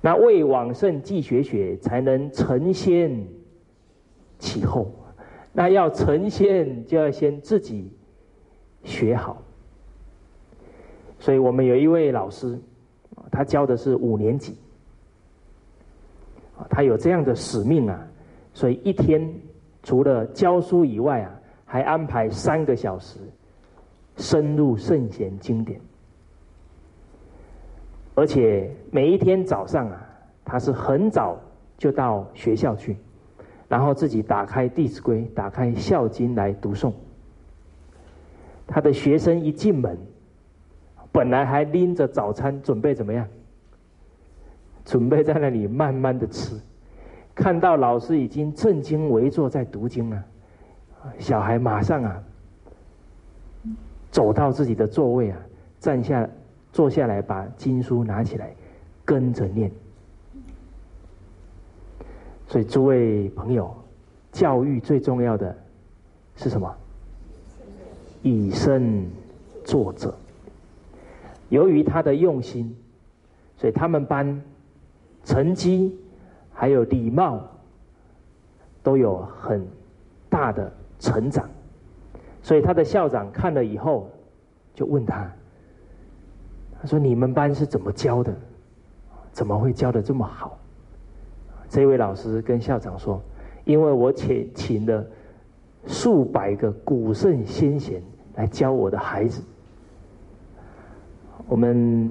[0.00, 3.26] 那为往圣继绝学，才能成仙
[4.38, 4.90] 其后。
[5.52, 7.92] 那要成仙，就要先自己
[8.84, 9.42] 学好。
[11.20, 12.58] 所以我们有一位老师，
[13.32, 14.54] 他教的是五年级，
[16.68, 17.98] 他有这样的使命啊，
[18.52, 19.28] 所以一天
[19.82, 23.18] 除了教书以外啊，还安排三个小时
[24.16, 25.80] 深入圣贤经典。
[28.14, 30.06] 而且每一天早上啊，
[30.44, 31.40] 他是很早
[31.78, 32.94] 就到学校去，
[33.66, 36.92] 然后自己打开《弟子规》、打开《孝经》来读诵。
[38.66, 39.98] 他的学生一进门，
[41.12, 43.28] 本来还拎着早餐准备怎么样？
[44.84, 46.58] 准备在那里慢慢的吃，
[47.34, 50.24] 看到老师已经正襟危坐在读经了，
[51.18, 52.22] 小孩马上啊，
[54.10, 55.38] 走到自己的座位啊，
[55.78, 56.28] 站下。
[56.72, 58.50] 坐下来，把经书拿起来，
[59.04, 59.70] 跟着念。
[62.48, 63.76] 所以，诸位朋友，
[64.32, 65.54] 教育最重要的
[66.34, 66.74] 是什么？
[68.22, 69.06] 以身
[69.66, 70.14] 作则。
[71.52, 72.74] 由于他的用心，
[73.58, 74.42] 所以他们班
[75.22, 75.94] 成绩
[76.50, 77.46] 还有礼貌
[78.82, 79.62] 都有很
[80.30, 81.46] 大的成长。
[82.40, 84.10] 所以，他的校长看了以后，
[84.74, 85.30] 就问他。
[86.80, 88.34] 他说：“你们班是怎么教的？
[89.30, 90.58] 怎么会教的这么好？”
[91.68, 93.22] 这位老师跟校长说
[93.64, 95.04] ：“因为我请请了
[95.86, 98.02] 数百个古圣先贤
[98.36, 99.42] 来教我的孩子。
[101.46, 102.10] 我们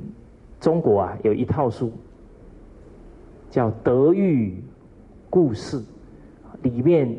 [0.59, 1.91] 中国啊有一套书
[3.49, 4.61] 叫《德育
[5.29, 5.77] 故事》，
[6.61, 7.17] 里面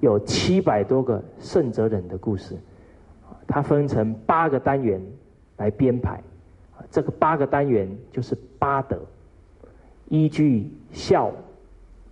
[0.00, 2.56] 有七百多个圣哲人的故事，
[3.46, 5.00] 它分成八个单元
[5.56, 6.20] 来编排。”
[6.90, 8.98] 这个八个单元就是八德，
[10.08, 11.30] 依据孝、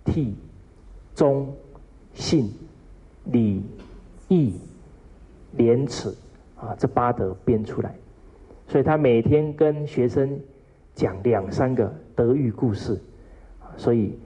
[0.05, 0.31] 悌、
[1.15, 1.51] 忠、
[2.13, 2.49] 信、
[3.25, 3.63] 礼、
[4.27, 4.53] 义、
[5.53, 6.13] 廉耻
[6.55, 7.95] 啊，这八德编出来。
[8.69, 10.39] 所以他每天跟学生
[10.95, 12.97] 讲两三个德育故事，
[13.75, 14.17] 所以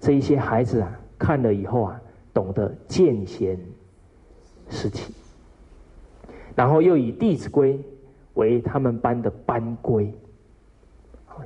[0.00, 2.02] 这一些孩子啊看了以后啊，
[2.34, 3.56] 懂得见贤
[4.68, 5.14] 思齐，
[6.56, 7.78] 然后又以《弟子规》。
[8.36, 10.12] 为他们班的班规，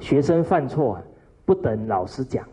[0.00, 1.02] 学生犯错啊，
[1.44, 2.44] 不等老师讲，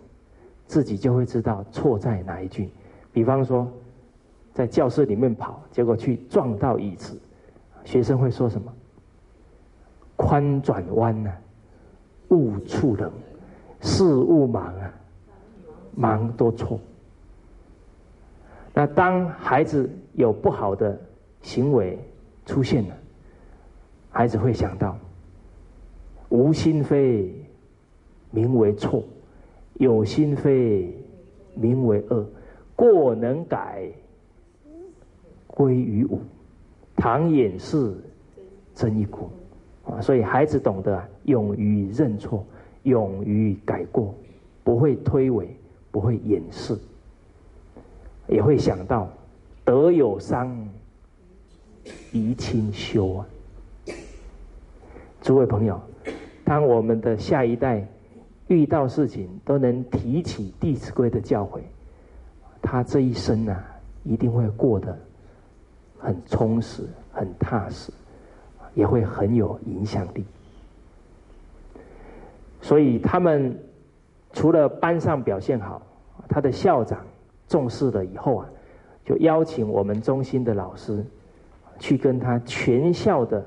[0.68, 2.70] 自己就会知道错在哪一句。
[3.12, 3.68] 比方说，
[4.54, 7.20] 在教室里面跑，结果去撞到椅子，
[7.84, 8.72] 学生会说什么？
[10.18, 11.32] 宽转弯呢？
[12.30, 13.10] 误触人，
[13.80, 14.94] 事勿忙啊，
[15.96, 16.78] 忙多错。
[18.74, 21.00] 那当孩子有不好的
[21.42, 21.98] 行为
[22.46, 22.96] 出现了。
[24.12, 24.98] 孩子会想到：
[26.28, 27.34] 无心非，
[28.30, 29.02] 名为错；
[29.76, 30.94] 有心非，
[31.54, 32.26] 名为恶。
[32.76, 33.90] 过能改，
[35.48, 36.20] 归于无。
[36.98, 37.96] 唐掩饰，
[38.76, 39.30] 真一苦。
[39.90, 42.46] 啊，所以孩子懂得勇于认错，
[42.84, 44.14] 勇于改过，
[44.64, 45.48] 不会推诿，
[45.92, 46.78] 不会掩饰，
[48.28, 49.10] 也会想到
[49.64, 50.50] 德有伤，
[52.12, 53.26] 贻亲羞啊。
[55.22, 55.80] 诸位朋友，
[56.44, 57.86] 当我们的下一代
[58.48, 61.60] 遇到事情都能提起《弟子规》的教诲，
[62.62, 63.64] 他这一生啊，
[64.04, 64.98] 一定会过得
[65.98, 67.92] 很充实、很踏实，
[68.78, 70.24] 也会很有影响力。
[72.62, 73.58] 所以，他们
[74.32, 75.82] 除了班上表现好，
[76.30, 77.06] 他的校长
[77.50, 78.50] 重视了以后啊，
[79.04, 81.04] 就邀请我们中心的老师
[81.80, 83.44] 去跟他全校的。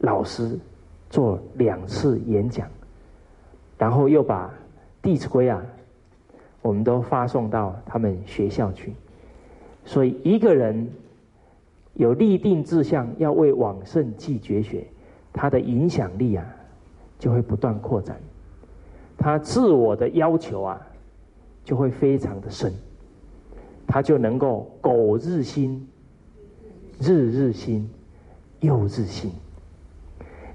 [0.00, 0.58] 老师
[1.08, 2.68] 做两次演讲，
[3.78, 4.48] 然后又把
[5.00, 5.64] 《弟子规》啊，
[6.60, 8.92] 我们都发送到他们学校去。
[9.86, 10.86] 所以，一个人
[11.96, 14.86] 有立定志向，要为往圣继绝学，
[15.32, 16.46] 他的影响力啊，
[17.18, 18.20] 就会不断扩展。
[19.16, 20.80] 他自我的要求啊，
[21.64, 22.70] 就会非常的深，
[23.86, 25.88] 他就能够苟日新，
[27.00, 27.88] 日日新，
[28.60, 29.32] 又日新。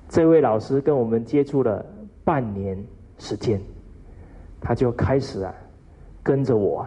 [0.07, 1.83] 这位老师跟我们接触了
[2.23, 2.77] 半年
[3.17, 3.59] 时间，
[4.59, 5.51] 他就开始啊，
[6.21, 6.85] 跟着我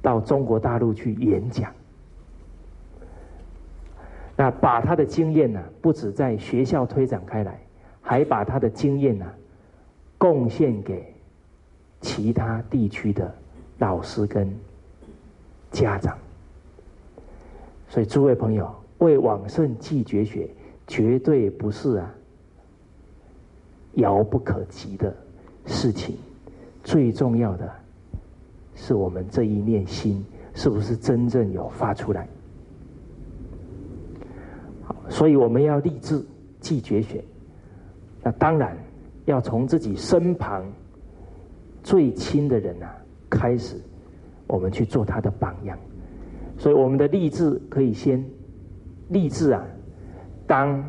[0.00, 1.72] 到中国大陆去演讲。
[4.36, 7.60] 那把他的经验呢，不止在学校推展开来，
[8.00, 9.26] 还把他的经验呢，
[10.18, 11.14] 贡献给
[12.00, 13.32] 其他地区的
[13.78, 14.50] 老师跟
[15.70, 16.16] 家长。
[17.88, 20.48] 所以，诸位朋友，为往圣继绝学，
[20.86, 22.14] 绝对不是啊。
[23.96, 25.14] 遥不可及的
[25.66, 26.16] 事情，
[26.82, 27.70] 最重要的
[28.74, 30.24] 是我们这一念心
[30.54, 32.26] 是不是真正有发出来？
[35.12, 36.24] 所以我们要立志
[36.58, 37.22] 记绝学。
[38.22, 38.74] 那当然
[39.26, 40.64] 要从自己身旁
[41.82, 42.96] 最亲的人啊
[43.28, 43.76] 开始，
[44.46, 45.78] 我们去做他的榜样。
[46.56, 48.24] 所以我们的立志可以先
[49.10, 49.62] 立志啊，
[50.46, 50.82] 当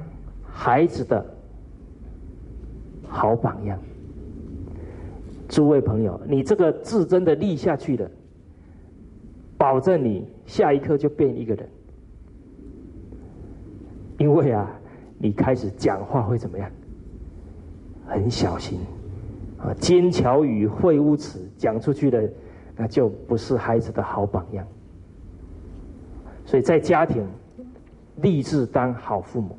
[0.44, 1.24] 孩子的。
[3.06, 3.78] 好榜样，
[5.48, 8.10] 诸位朋友，你这个字真的立下去了，
[9.56, 11.70] 保证你下一刻就变一个人。
[14.18, 14.70] 因为啊，
[15.18, 16.70] 你开始讲话会怎么样？
[18.06, 18.80] 很小心
[19.58, 22.30] 啊，尖巧语、秽污词讲出去的，
[22.76, 24.68] 那就不是孩子的好榜样。
[26.46, 27.26] 所以在家庭
[28.18, 29.58] 立志当好父母，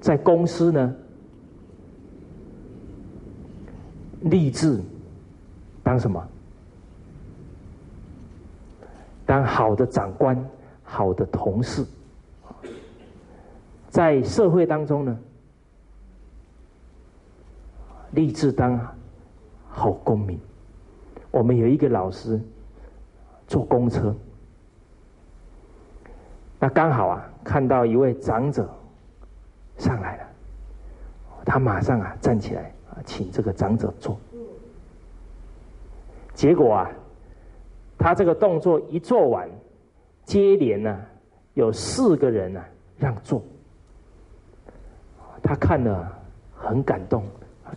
[0.00, 0.94] 在公司呢？
[4.22, 4.80] 立志
[5.82, 6.26] 当什么？
[9.26, 10.42] 当好的长官、
[10.82, 11.84] 好的同事，
[13.96, 15.18] 在社会当中呢，
[18.10, 18.78] 立志当
[19.70, 20.38] 好公民。
[21.30, 22.38] 我们有一个老师
[23.46, 24.14] 坐公车，
[26.58, 28.68] 那刚好啊，看到一位长者
[29.78, 30.28] 上来了，
[31.46, 33.00] 他马上啊站起来啊。
[33.06, 34.20] 请这个长者坐，
[36.34, 36.90] 结果啊，
[37.96, 39.48] 他这个动作一做完，
[40.24, 41.00] 接连呢
[41.54, 42.62] 有四个人呢
[42.98, 43.42] 让座，
[45.46, 46.12] 他看了
[46.54, 47.22] 很感动，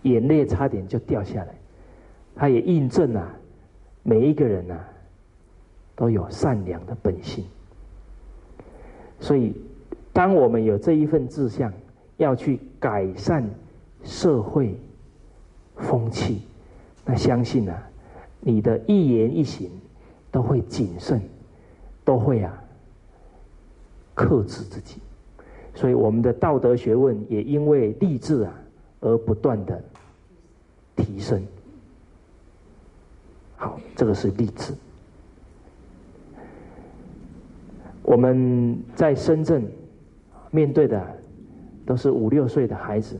[0.02, 1.54] 眼泪差点就掉下来。
[2.36, 3.32] 他也印证了
[4.02, 4.76] 每一个人呢
[5.96, 7.46] 都有善良的本性，
[9.20, 9.54] 所以
[10.12, 11.72] 当我们有这一份志向，
[12.18, 13.48] 要去改善
[14.04, 14.76] 社会。
[15.82, 16.42] 风气，
[17.06, 17.74] 那相信呢，
[18.42, 19.72] 你的一言一行
[20.30, 21.22] 都会谨慎，
[22.04, 22.62] 都会啊
[24.14, 25.00] 克制自己，
[25.80, 28.54] 所以我们的道德学问也因为励志啊
[29.00, 29.82] 而不断的
[30.94, 31.42] 提升。
[33.56, 34.74] 好，这个是励志。
[38.04, 39.66] 我们在深圳
[40.52, 41.02] 面对的
[41.86, 43.18] 都是五六岁的孩子。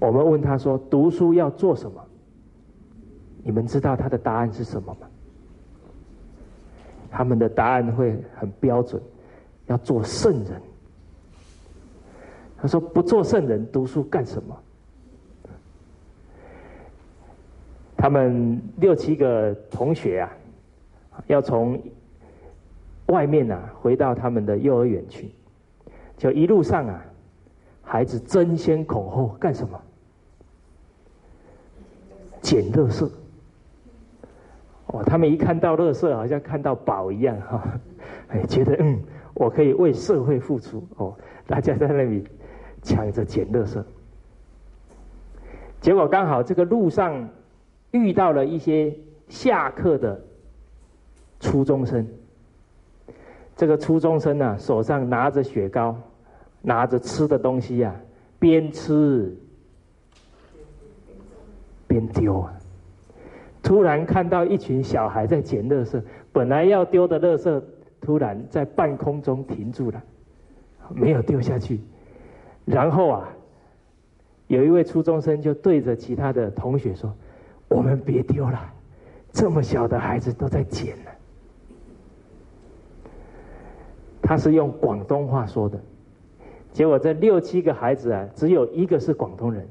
[0.00, 2.04] 我们问他说：“读书要做什么？”
[3.44, 5.06] 你们知道他的答案是什么吗？
[7.12, 9.00] 他们的答案会很标准，
[9.66, 10.60] 要做圣人。
[12.68, 14.56] 说：“不做圣人，读书干什么？”
[17.96, 20.30] 他们六七个同学啊，
[21.26, 21.82] 要从
[23.06, 25.32] 外面啊回到他们的幼儿园去，
[26.16, 27.04] 就一路上啊，
[27.82, 29.80] 孩子争先恐后干什么？
[32.40, 33.10] 捡乐色，
[34.86, 37.80] 哦，他们一看到乐色，好像看到宝一样哈，
[38.28, 39.00] 哎，觉得嗯，
[39.34, 41.16] 我可以为社会付出哦，
[41.48, 42.24] 大家在那里
[42.82, 43.84] 抢着捡乐色，
[45.80, 47.28] 结果刚好这个路上
[47.90, 48.94] 遇到了一些
[49.28, 50.20] 下课的
[51.40, 52.06] 初中生，
[53.56, 55.96] 这个初中生呢，手上拿着雪糕，
[56.62, 57.94] 拿着吃的东西呀，
[58.38, 59.36] 边吃。
[61.88, 62.52] 边丢啊！
[63.62, 65.98] 突然看到一群小孩在捡垃圾，
[66.30, 67.62] 本来要丢的垃圾，
[67.98, 70.02] 突然在半空中停住了，
[70.90, 71.80] 没有丢下去。
[72.70, 73.28] 然后啊，
[74.46, 77.10] 有一位初中生就对着其他的同学说
[77.66, 78.60] ：“我们别丢了，
[79.32, 81.10] 这么小的孩子都在捡呢。”
[84.20, 85.80] 他是用广东话说的，
[86.70, 89.66] 结果这六七个孩子啊，只有一个是广东人。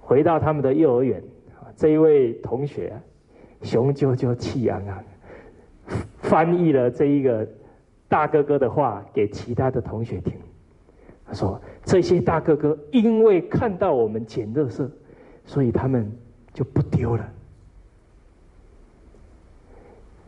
[0.00, 1.22] 回到他们的幼儿园，
[1.76, 2.98] 这一位同学
[3.60, 5.04] 雄赳赳气昂昂，
[6.22, 7.46] 翻译了这一个
[8.08, 10.32] 大哥哥的话给其他的同学听。
[11.34, 14.88] 说：“这些大哥哥因为看到我们捡垃圾，
[15.44, 16.10] 所以他们
[16.52, 17.28] 就不丢了。”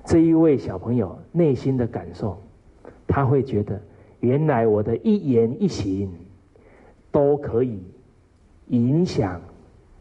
[0.04, 2.40] 这一位小朋友内心的感受，
[3.06, 3.80] 他会觉得，
[4.20, 6.10] 原来我的一言一行
[7.10, 7.80] 都可以
[8.68, 9.40] 影响。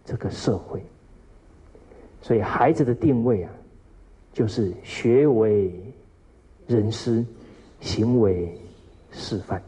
[0.07, 0.79] 这个社会，
[2.21, 3.51] 所以孩子的定位啊，
[4.31, 5.73] 就是学为
[6.67, 7.25] 人师，
[7.79, 8.55] 行为
[9.11, 9.59] 示范。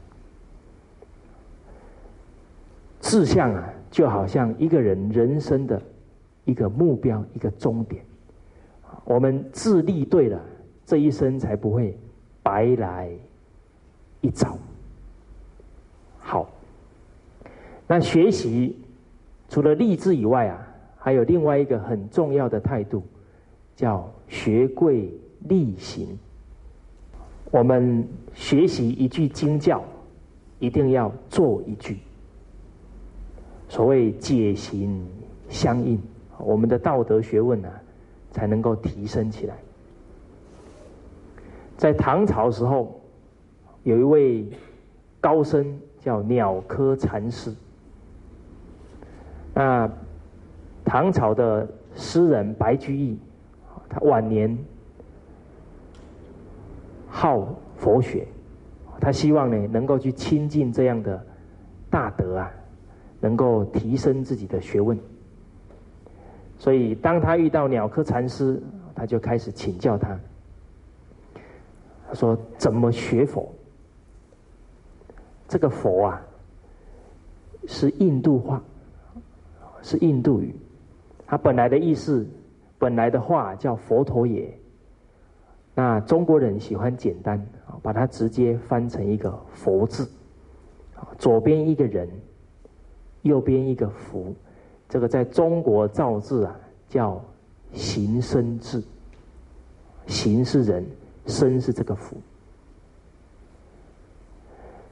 [3.07, 5.81] 志向啊，就好像一个人人生的
[6.43, 8.03] 一个目标、一个终点。
[9.05, 10.37] 我们自立对了，
[10.85, 11.97] 这一生才不会
[12.43, 13.09] 白来
[14.19, 14.57] 一遭。
[16.19, 16.49] 好，
[17.87, 18.77] 那学习。
[19.47, 23.01] 除了立志以外啊，还有另外一个很重要的态度，
[23.77, 25.09] 叫学贵
[25.47, 26.05] 力行。
[27.51, 29.81] 我们学习一句经教，
[30.59, 31.97] 一定要做一句。
[33.69, 35.05] 所谓解行
[35.49, 36.01] 相应，
[36.37, 37.69] 我们的道德学问呢，
[38.31, 39.55] 才能够提升起来。
[41.77, 42.99] 在唐朝时候，
[43.83, 44.47] 有一位
[45.21, 47.53] 高僧叫鸟窠禅师。
[49.53, 49.89] 那
[50.85, 53.19] 唐朝的诗人白居易，
[53.89, 54.57] 他晚年
[57.07, 58.27] 好佛学，
[58.99, 61.25] 他希望呢能够去亲近这样的
[61.89, 62.51] 大德啊，
[63.27, 64.97] 能够提升自己的学问。
[66.57, 68.61] 所以当他遇到鸟窠禅师，
[68.95, 70.17] 他就开始请教他。
[72.07, 73.53] 他说：“怎么学佛？
[75.45, 76.21] 这个佛啊，
[77.67, 78.63] 是印度话。”
[79.83, 80.53] 是印度语，
[81.25, 82.27] 它本来的意思，
[82.79, 84.51] 本来的话叫佛陀也。
[85.75, 87.45] 那中国人喜欢简单，
[87.83, 90.09] 把它直接翻成一个佛字，
[91.19, 92.09] 左边一个人，
[93.27, 94.33] 右边一个福，
[94.89, 96.59] 这个在中国造字啊
[96.89, 97.23] 叫
[97.73, 98.83] 形声字，
[100.07, 100.85] 形是人，
[101.27, 102.17] 声是这个福。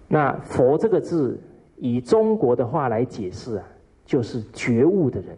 [0.08, 1.40] 那佛这个字，
[1.78, 3.68] 以中国的话来解释啊。
[4.08, 5.36] 就是觉悟的人，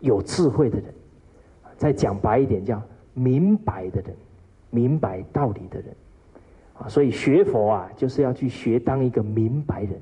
[0.00, 0.86] 有智慧的人，
[1.76, 2.82] 再讲白一点，叫
[3.12, 4.16] 明白的人，
[4.70, 5.94] 明白道理的人，
[6.78, 10.00] 啊，所以学佛啊，就是要去学当一个明白人。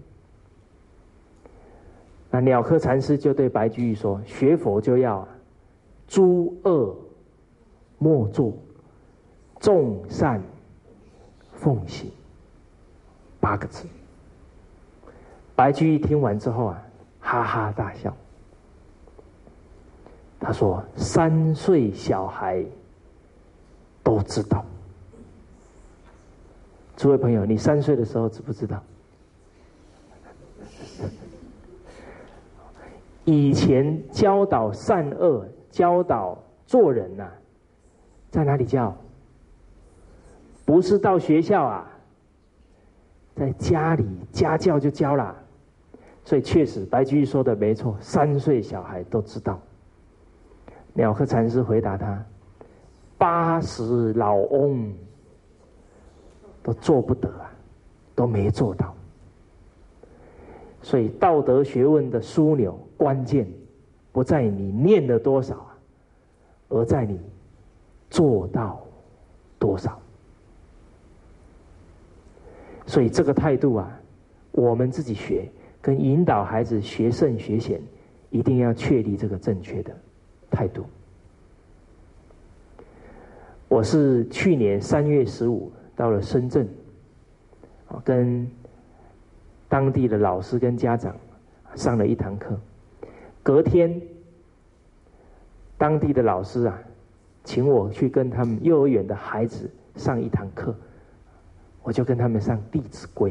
[2.31, 5.26] 那鸟窠禅师就对白居易说：“学佛就要
[6.07, 6.95] 诸恶
[7.99, 8.53] 莫作，
[9.61, 10.43] 众善
[11.55, 12.11] 奉行。”
[13.41, 13.87] 八个字。
[15.57, 16.83] 白居易听完之后啊。
[17.20, 18.16] 哈哈大笑。
[20.41, 22.64] 他说：“三岁小孩
[24.03, 24.64] 都知道。”
[26.97, 28.83] 诸位朋友，你三岁的时候知不知道？
[33.31, 37.29] 以前教导善恶、教导做人呐，
[38.31, 38.97] 在哪里教？
[40.64, 41.91] 不是到学校啊，
[43.35, 45.37] 在家里家教就教了。
[46.24, 49.61] 所以确实，白居易说的没错，三岁小孩都知道。
[50.95, 52.24] 鸟窠禅师回答他
[53.18, 54.91] ：“八十老翁
[56.62, 57.53] 都做不得啊，
[58.14, 58.95] 都没做到。”
[60.81, 63.49] 所以道德学问的枢纽关键，
[64.12, 65.66] 不在你念了多少，
[66.68, 67.18] 而在你
[68.11, 68.84] 做到
[69.59, 69.99] 多少。
[72.84, 74.01] 所以这个态度啊，
[74.53, 75.51] 我们自己学。
[75.80, 77.80] 跟引导孩子学圣学贤，
[78.30, 79.96] 一定要确立这个正确的
[80.51, 80.84] 态度。
[83.68, 86.68] 我是去年三月十五到了深圳，
[88.05, 88.51] 跟
[89.68, 91.16] 当地的老师跟家长
[91.76, 92.59] 上了一堂课。
[93.49, 93.99] 隔天，
[95.78, 96.78] 当地的老师啊，
[97.44, 100.76] 请我去跟他们幼儿园的孩子上一堂课，
[101.82, 103.30] 我就跟他们上《弟子规》。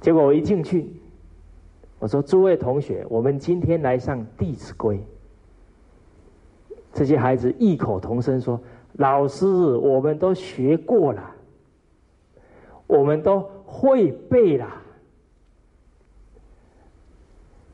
[0.00, 0.86] 结果我一进去，
[1.98, 4.96] 我说：“诸位同学，我们今天来上《弟子规》。”
[6.94, 8.60] 这些孩子异口同声说
[8.94, 11.28] ：“老师，我们都学过了，
[12.86, 14.82] 我们都会背了。”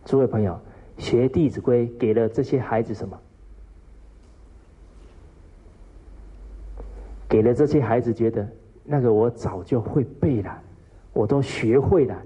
[0.07, 0.59] 诸位朋友，
[0.99, 3.21] 学《弟子规》给了这些孩子什么？
[7.29, 8.49] 给了这些孩子觉得
[8.85, 10.63] 那个我早就会背了，
[11.13, 12.17] 我都学会了，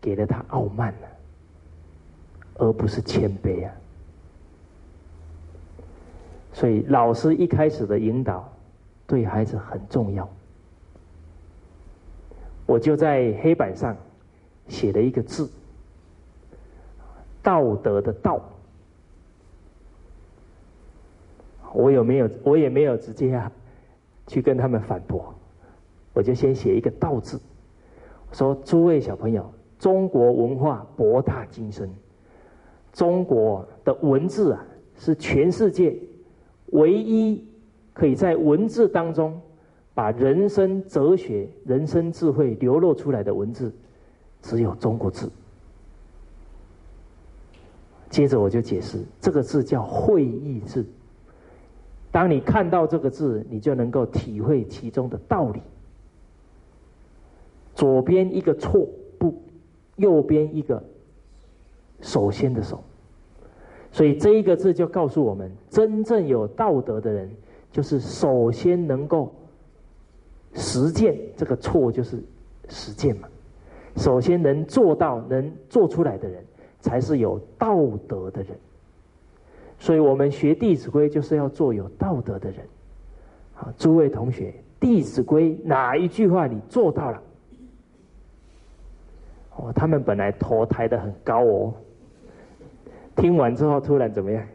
[0.00, 1.08] 给了他傲慢了，
[2.54, 3.72] 而不是谦卑啊。
[6.52, 8.52] 所以老师一开始的引导
[9.06, 10.28] 对孩子很重要。
[12.66, 13.96] 我就在黑板上
[14.66, 15.48] 写了一个字，
[17.42, 18.40] 道德的道。
[21.72, 22.28] 我有没有？
[22.42, 23.52] 我也没有直接啊，
[24.26, 25.32] 去跟他们反驳。
[26.12, 27.40] 我就先写一个“道”字，
[28.32, 31.88] 说：“诸位小朋友，中国文化博大精深，
[32.92, 34.66] 中国的文字啊，
[34.96, 35.96] 是全世界
[36.72, 37.46] 唯一
[37.92, 39.40] 可以在文字当中
[39.94, 43.72] 把人生哲学、人生智慧流露出来的文字，
[44.42, 45.30] 只有中国字。”
[48.10, 50.84] 接着我就解释，这个字叫“会意字”。
[52.12, 55.62] 当你看到这个字，你就能够体会其中的道理。
[57.72, 58.86] 左边一个错
[59.16, 59.32] 不，
[59.94, 60.82] 右边一个
[62.00, 62.82] 首先的首，
[63.92, 67.30] 所以这一个字就告诉我们，真正有道德的人，
[67.70, 69.32] 就是首先能够
[70.52, 72.20] 实践这个错，就是
[72.68, 73.28] 实践嘛。
[73.96, 76.44] 首先能做到、能做出来的人，
[76.80, 77.76] 才是有道
[78.08, 78.56] 德的人。
[79.78, 82.60] 所以我们学《弟子规》就是要做有道德的人。
[83.54, 87.22] 好，诸位同学，《弟子规》哪一句话你做到了？
[89.56, 91.74] 哦，他们本来头抬得很高哦，
[93.16, 94.46] 听完之后突然怎么样？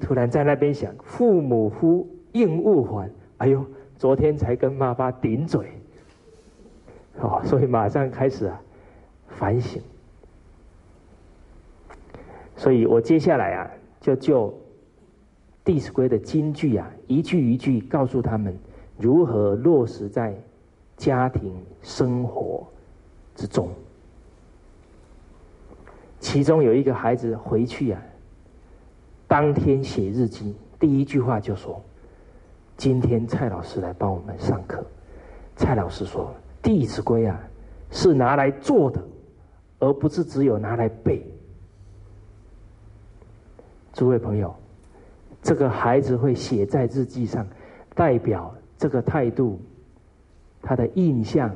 [0.00, 3.64] 突然在那边想：“父母呼，应勿缓。”哎呦，
[3.96, 5.72] 昨天才跟妈妈顶嘴，
[7.20, 8.60] 哦，所以马上开始啊
[9.28, 9.82] 反省。
[12.58, 13.70] 所以我接下来啊。
[14.00, 14.48] 就就
[15.64, 18.56] 《弟子规》的金句啊，一句一句告诉他们
[18.96, 20.32] 如何落实在
[20.96, 21.52] 家庭
[21.82, 22.64] 生活
[23.34, 23.68] 之中。
[26.20, 28.00] 其中有一个孩子回去啊，
[29.26, 31.82] 当天写日记，第一句话就说
[32.78, 34.86] ：“今天蔡老师来帮我们上课。”
[35.56, 36.32] 蔡老师说
[36.64, 37.38] ：“《弟子规》啊，
[37.90, 39.02] 是拿来做的，
[39.80, 41.26] 而不是只有拿来背。”
[43.98, 44.54] 诸位朋友，
[45.42, 47.44] 这个孩子会写在日记上，
[47.96, 49.60] 代表这个态度，
[50.62, 51.50] 他的印象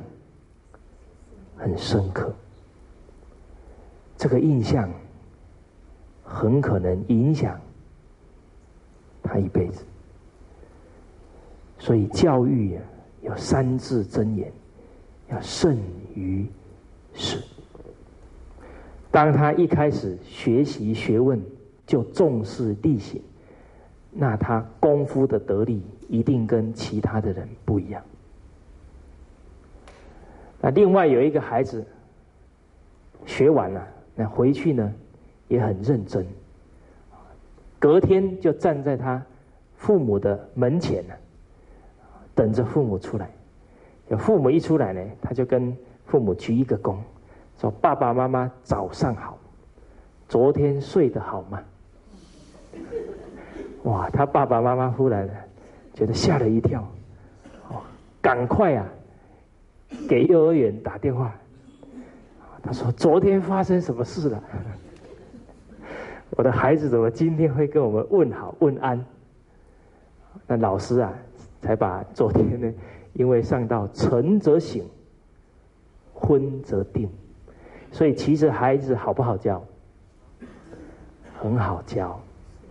[1.55, 2.35] 很深刻。
[4.17, 4.89] 这个印象
[6.21, 7.57] 很可能影响
[9.23, 9.85] 他一辈子。
[11.79, 12.83] 所以教育啊，
[13.21, 14.51] 有三字真言，
[15.29, 15.77] 要慎
[16.13, 16.45] 于
[17.13, 17.41] 始。
[19.11, 21.41] 当他一开始学习学问。
[21.85, 23.21] 就重视力行，
[24.11, 28.01] 那他功夫的得力一定跟其他的人不一样。
[30.61, 31.85] 那另外有一个孩子
[33.25, 34.93] 学完了，那回去呢
[35.47, 36.25] 也很认真，
[37.79, 39.21] 隔天就站在他
[39.75, 41.13] 父母的门前呢，
[42.33, 43.29] 等着父母出来。
[44.17, 45.75] 父母一出来呢，他就跟
[46.05, 46.97] 父母鞠一个躬，
[47.57, 49.37] 说：“爸爸妈妈早上好，
[50.29, 51.61] 昨天睡得好吗？”
[53.83, 54.09] 哇！
[54.09, 55.29] 他爸爸妈妈忽然
[55.93, 56.81] 觉得吓了一跳，
[57.69, 57.81] 哦，
[58.21, 58.87] 赶快啊，
[60.07, 61.33] 给幼儿园打电话。
[62.61, 64.43] 他说：“昨天发生什么事了？
[66.37, 69.05] 我的孩子怎么今天会跟我们问好问安？”
[70.47, 71.13] 那老师啊，
[71.61, 72.73] 才把昨天呢，
[73.11, 74.85] 因为上到晨则醒，
[76.13, 77.09] 昏则定，
[77.91, 79.61] 所以其实孩子好不好教？
[81.37, 82.17] 很好教。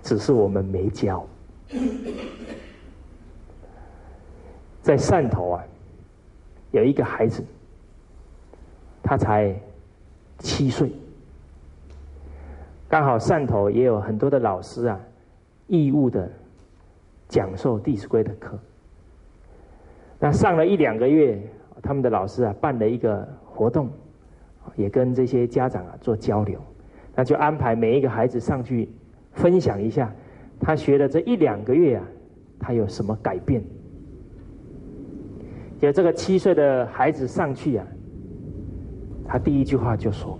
[0.02, 1.24] 只是我们没教，
[4.82, 5.64] 在汕头啊，
[6.72, 7.44] 有一个孩子，
[9.00, 9.54] 他才
[10.40, 10.90] 七岁，
[12.88, 15.00] 刚好汕头也有很多的老师啊，
[15.68, 16.28] 义务的
[17.28, 18.58] 讲授《弟子规》的课。
[20.18, 21.40] 那上了一两个月，
[21.80, 23.88] 他们的老师啊办了一个活动，
[24.74, 26.60] 也跟这些家长啊做交流，
[27.14, 28.90] 那就安排每一个孩子上去。
[29.32, 30.14] 分享一下，
[30.60, 32.04] 他学了这一两个月啊，
[32.58, 33.62] 他有什么改变？
[35.80, 37.86] 有这个七岁的孩子上去啊，
[39.26, 40.38] 他第一句话就说：“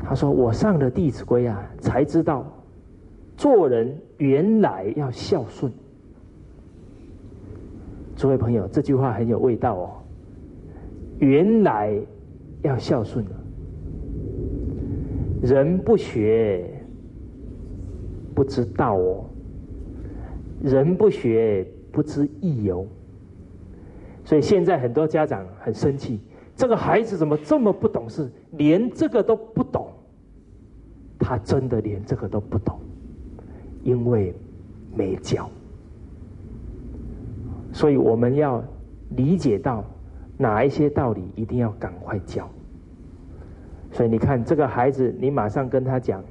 [0.00, 2.50] 他说我上了《弟子规》啊，才知道
[3.36, 5.70] 做人原来要孝顺。”
[8.16, 9.90] 诸位朋友，这句话很有味道哦。
[11.18, 11.94] 原来
[12.62, 13.30] 要孝顺了。
[15.42, 16.64] 人不学，
[18.34, 19.24] 不知道哦。
[20.62, 22.86] 人不学，不知义哦。
[24.24, 26.20] 所以现在很多家长很生气，
[26.54, 29.88] 这个孩子怎么这么不懂事，连这个都不懂？
[31.18, 32.78] 他真的连这个都不懂，
[33.82, 34.32] 因为
[34.94, 35.50] 没教。
[37.72, 38.62] 所以我们要
[39.16, 39.84] 理解到
[40.36, 42.48] 哪一些道理，一定要赶快教。
[43.92, 46.24] 所以你看，这个孩子，你马上跟他讲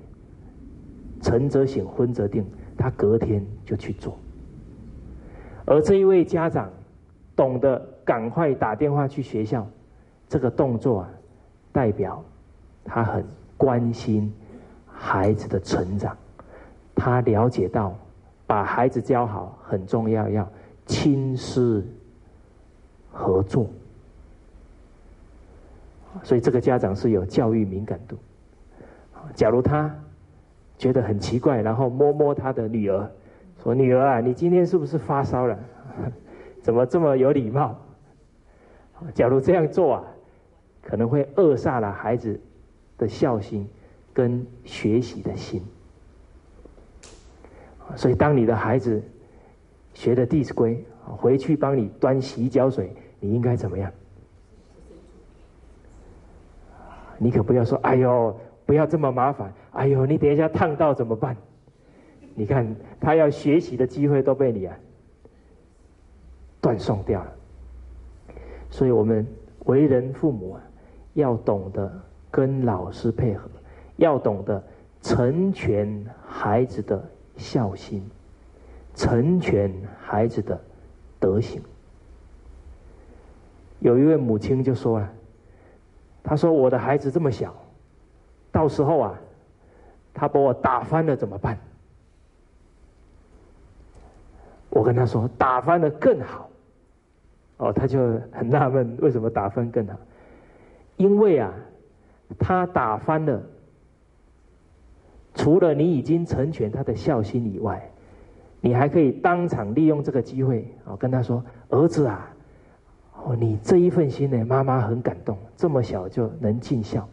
[1.21, 2.43] “晨则省，昏则定”，
[2.75, 4.17] 他隔天就去做。
[5.65, 6.69] 而这一位家长
[7.35, 9.65] 懂得赶快打电话去学校，
[10.27, 11.09] 这个动作啊，
[11.71, 12.23] 代表
[12.83, 13.23] 他很
[13.57, 14.33] 关心
[14.87, 16.17] 孩子的成长，
[16.95, 17.95] 他了解到
[18.47, 20.51] 把孩子教好很重要，要
[20.87, 21.85] 亲师
[23.11, 23.69] 合作。
[26.23, 28.17] 所以这个家长是有教育敏感度。
[29.33, 29.93] 假如他
[30.77, 33.09] 觉得很奇怪，然后摸摸他的女儿，
[33.63, 35.59] 说：“女儿啊，你今天是不是发烧了？
[36.61, 37.75] 怎么这么有礼貌？”
[39.13, 40.03] 假如这样做啊，
[40.81, 42.39] 可能会扼杀了孩子
[42.97, 43.67] 的孝心
[44.13, 45.63] 跟学习的心。
[47.95, 49.01] 所以，当你的孩子
[49.93, 50.83] 学的《弟子规》，
[51.15, 53.91] 回去帮你端洗脚水，你应该怎么样？
[57.23, 61.37] 你可不要说，哎呦，不要这么麻烦，哎呦，你等一下烫到怎么办？
[62.33, 64.75] 你看他要学习的机会都被你啊
[66.59, 67.31] 断送掉了。
[68.71, 69.27] 所以我们
[69.65, 70.63] 为人父母啊，
[71.13, 71.91] 要懂得
[72.31, 73.47] 跟老师配合，
[73.97, 74.63] 要懂得
[75.03, 77.07] 成全孩子的
[77.37, 78.03] 孝心，
[78.95, 80.59] 成全孩子的
[81.19, 81.61] 德行。
[83.77, 85.13] 有一位母亲就说了。
[86.23, 87.53] 他说：“我的孩子这么小，
[88.51, 89.19] 到时候啊，
[90.13, 91.57] 他把我打翻了怎么办？”
[94.69, 96.49] 我跟他说：“打翻了更好。”
[97.57, 97.99] 哦，他就
[98.31, 99.95] 很纳闷，为什么打翻更好？
[100.97, 101.53] 因为啊，
[102.39, 103.41] 他打翻了，
[105.35, 107.89] 除了你已经成全他的孝心以外，
[108.61, 112.30] 你还可以当场利用这个机会啊，跟他说：“儿子啊。”
[113.23, 117.07] 哦，你这一份心呢，妈妈很感动，这么小就能尽孝。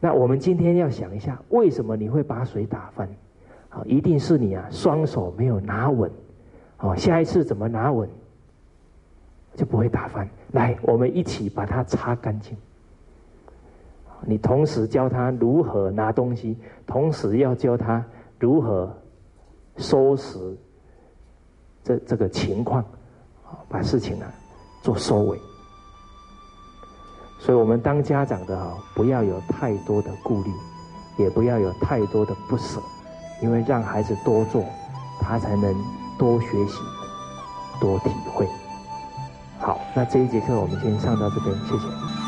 [0.00, 3.08] 那我们今天要想一下，为什么你会把水打翻？
[3.70, 6.10] 啊，一定是你啊，双手没有拿稳。
[6.80, 8.06] 哦，下一次怎么拿稳，
[9.54, 10.28] 就不会打翻。
[10.52, 12.54] 来，我们一起把它擦干净。
[14.26, 16.56] 你同时教他如何拿东西，
[16.86, 18.04] 同时要教他
[18.38, 18.94] 如何
[19.78, 20.38] 收拾
[21.82, 22.84] 这这个情况，
[23.68, 24.30] 把事情啊。
[24.84, 25.40] 做收尾，
[27.40, 30.52] 所以我们当家长的哈，不要有太多的顾虑，
[31.16, 32.82] 也不要有太多的不舍，
[33.40, 34.62] 因为让孩子多做，
[35.22, 35.74] 他才能
[36.18, 36.74] 多学习，
[37.80, 38.46] 多体会。
[39.58, 42.23] 好，那这一节课我们先上到这边，谢谢。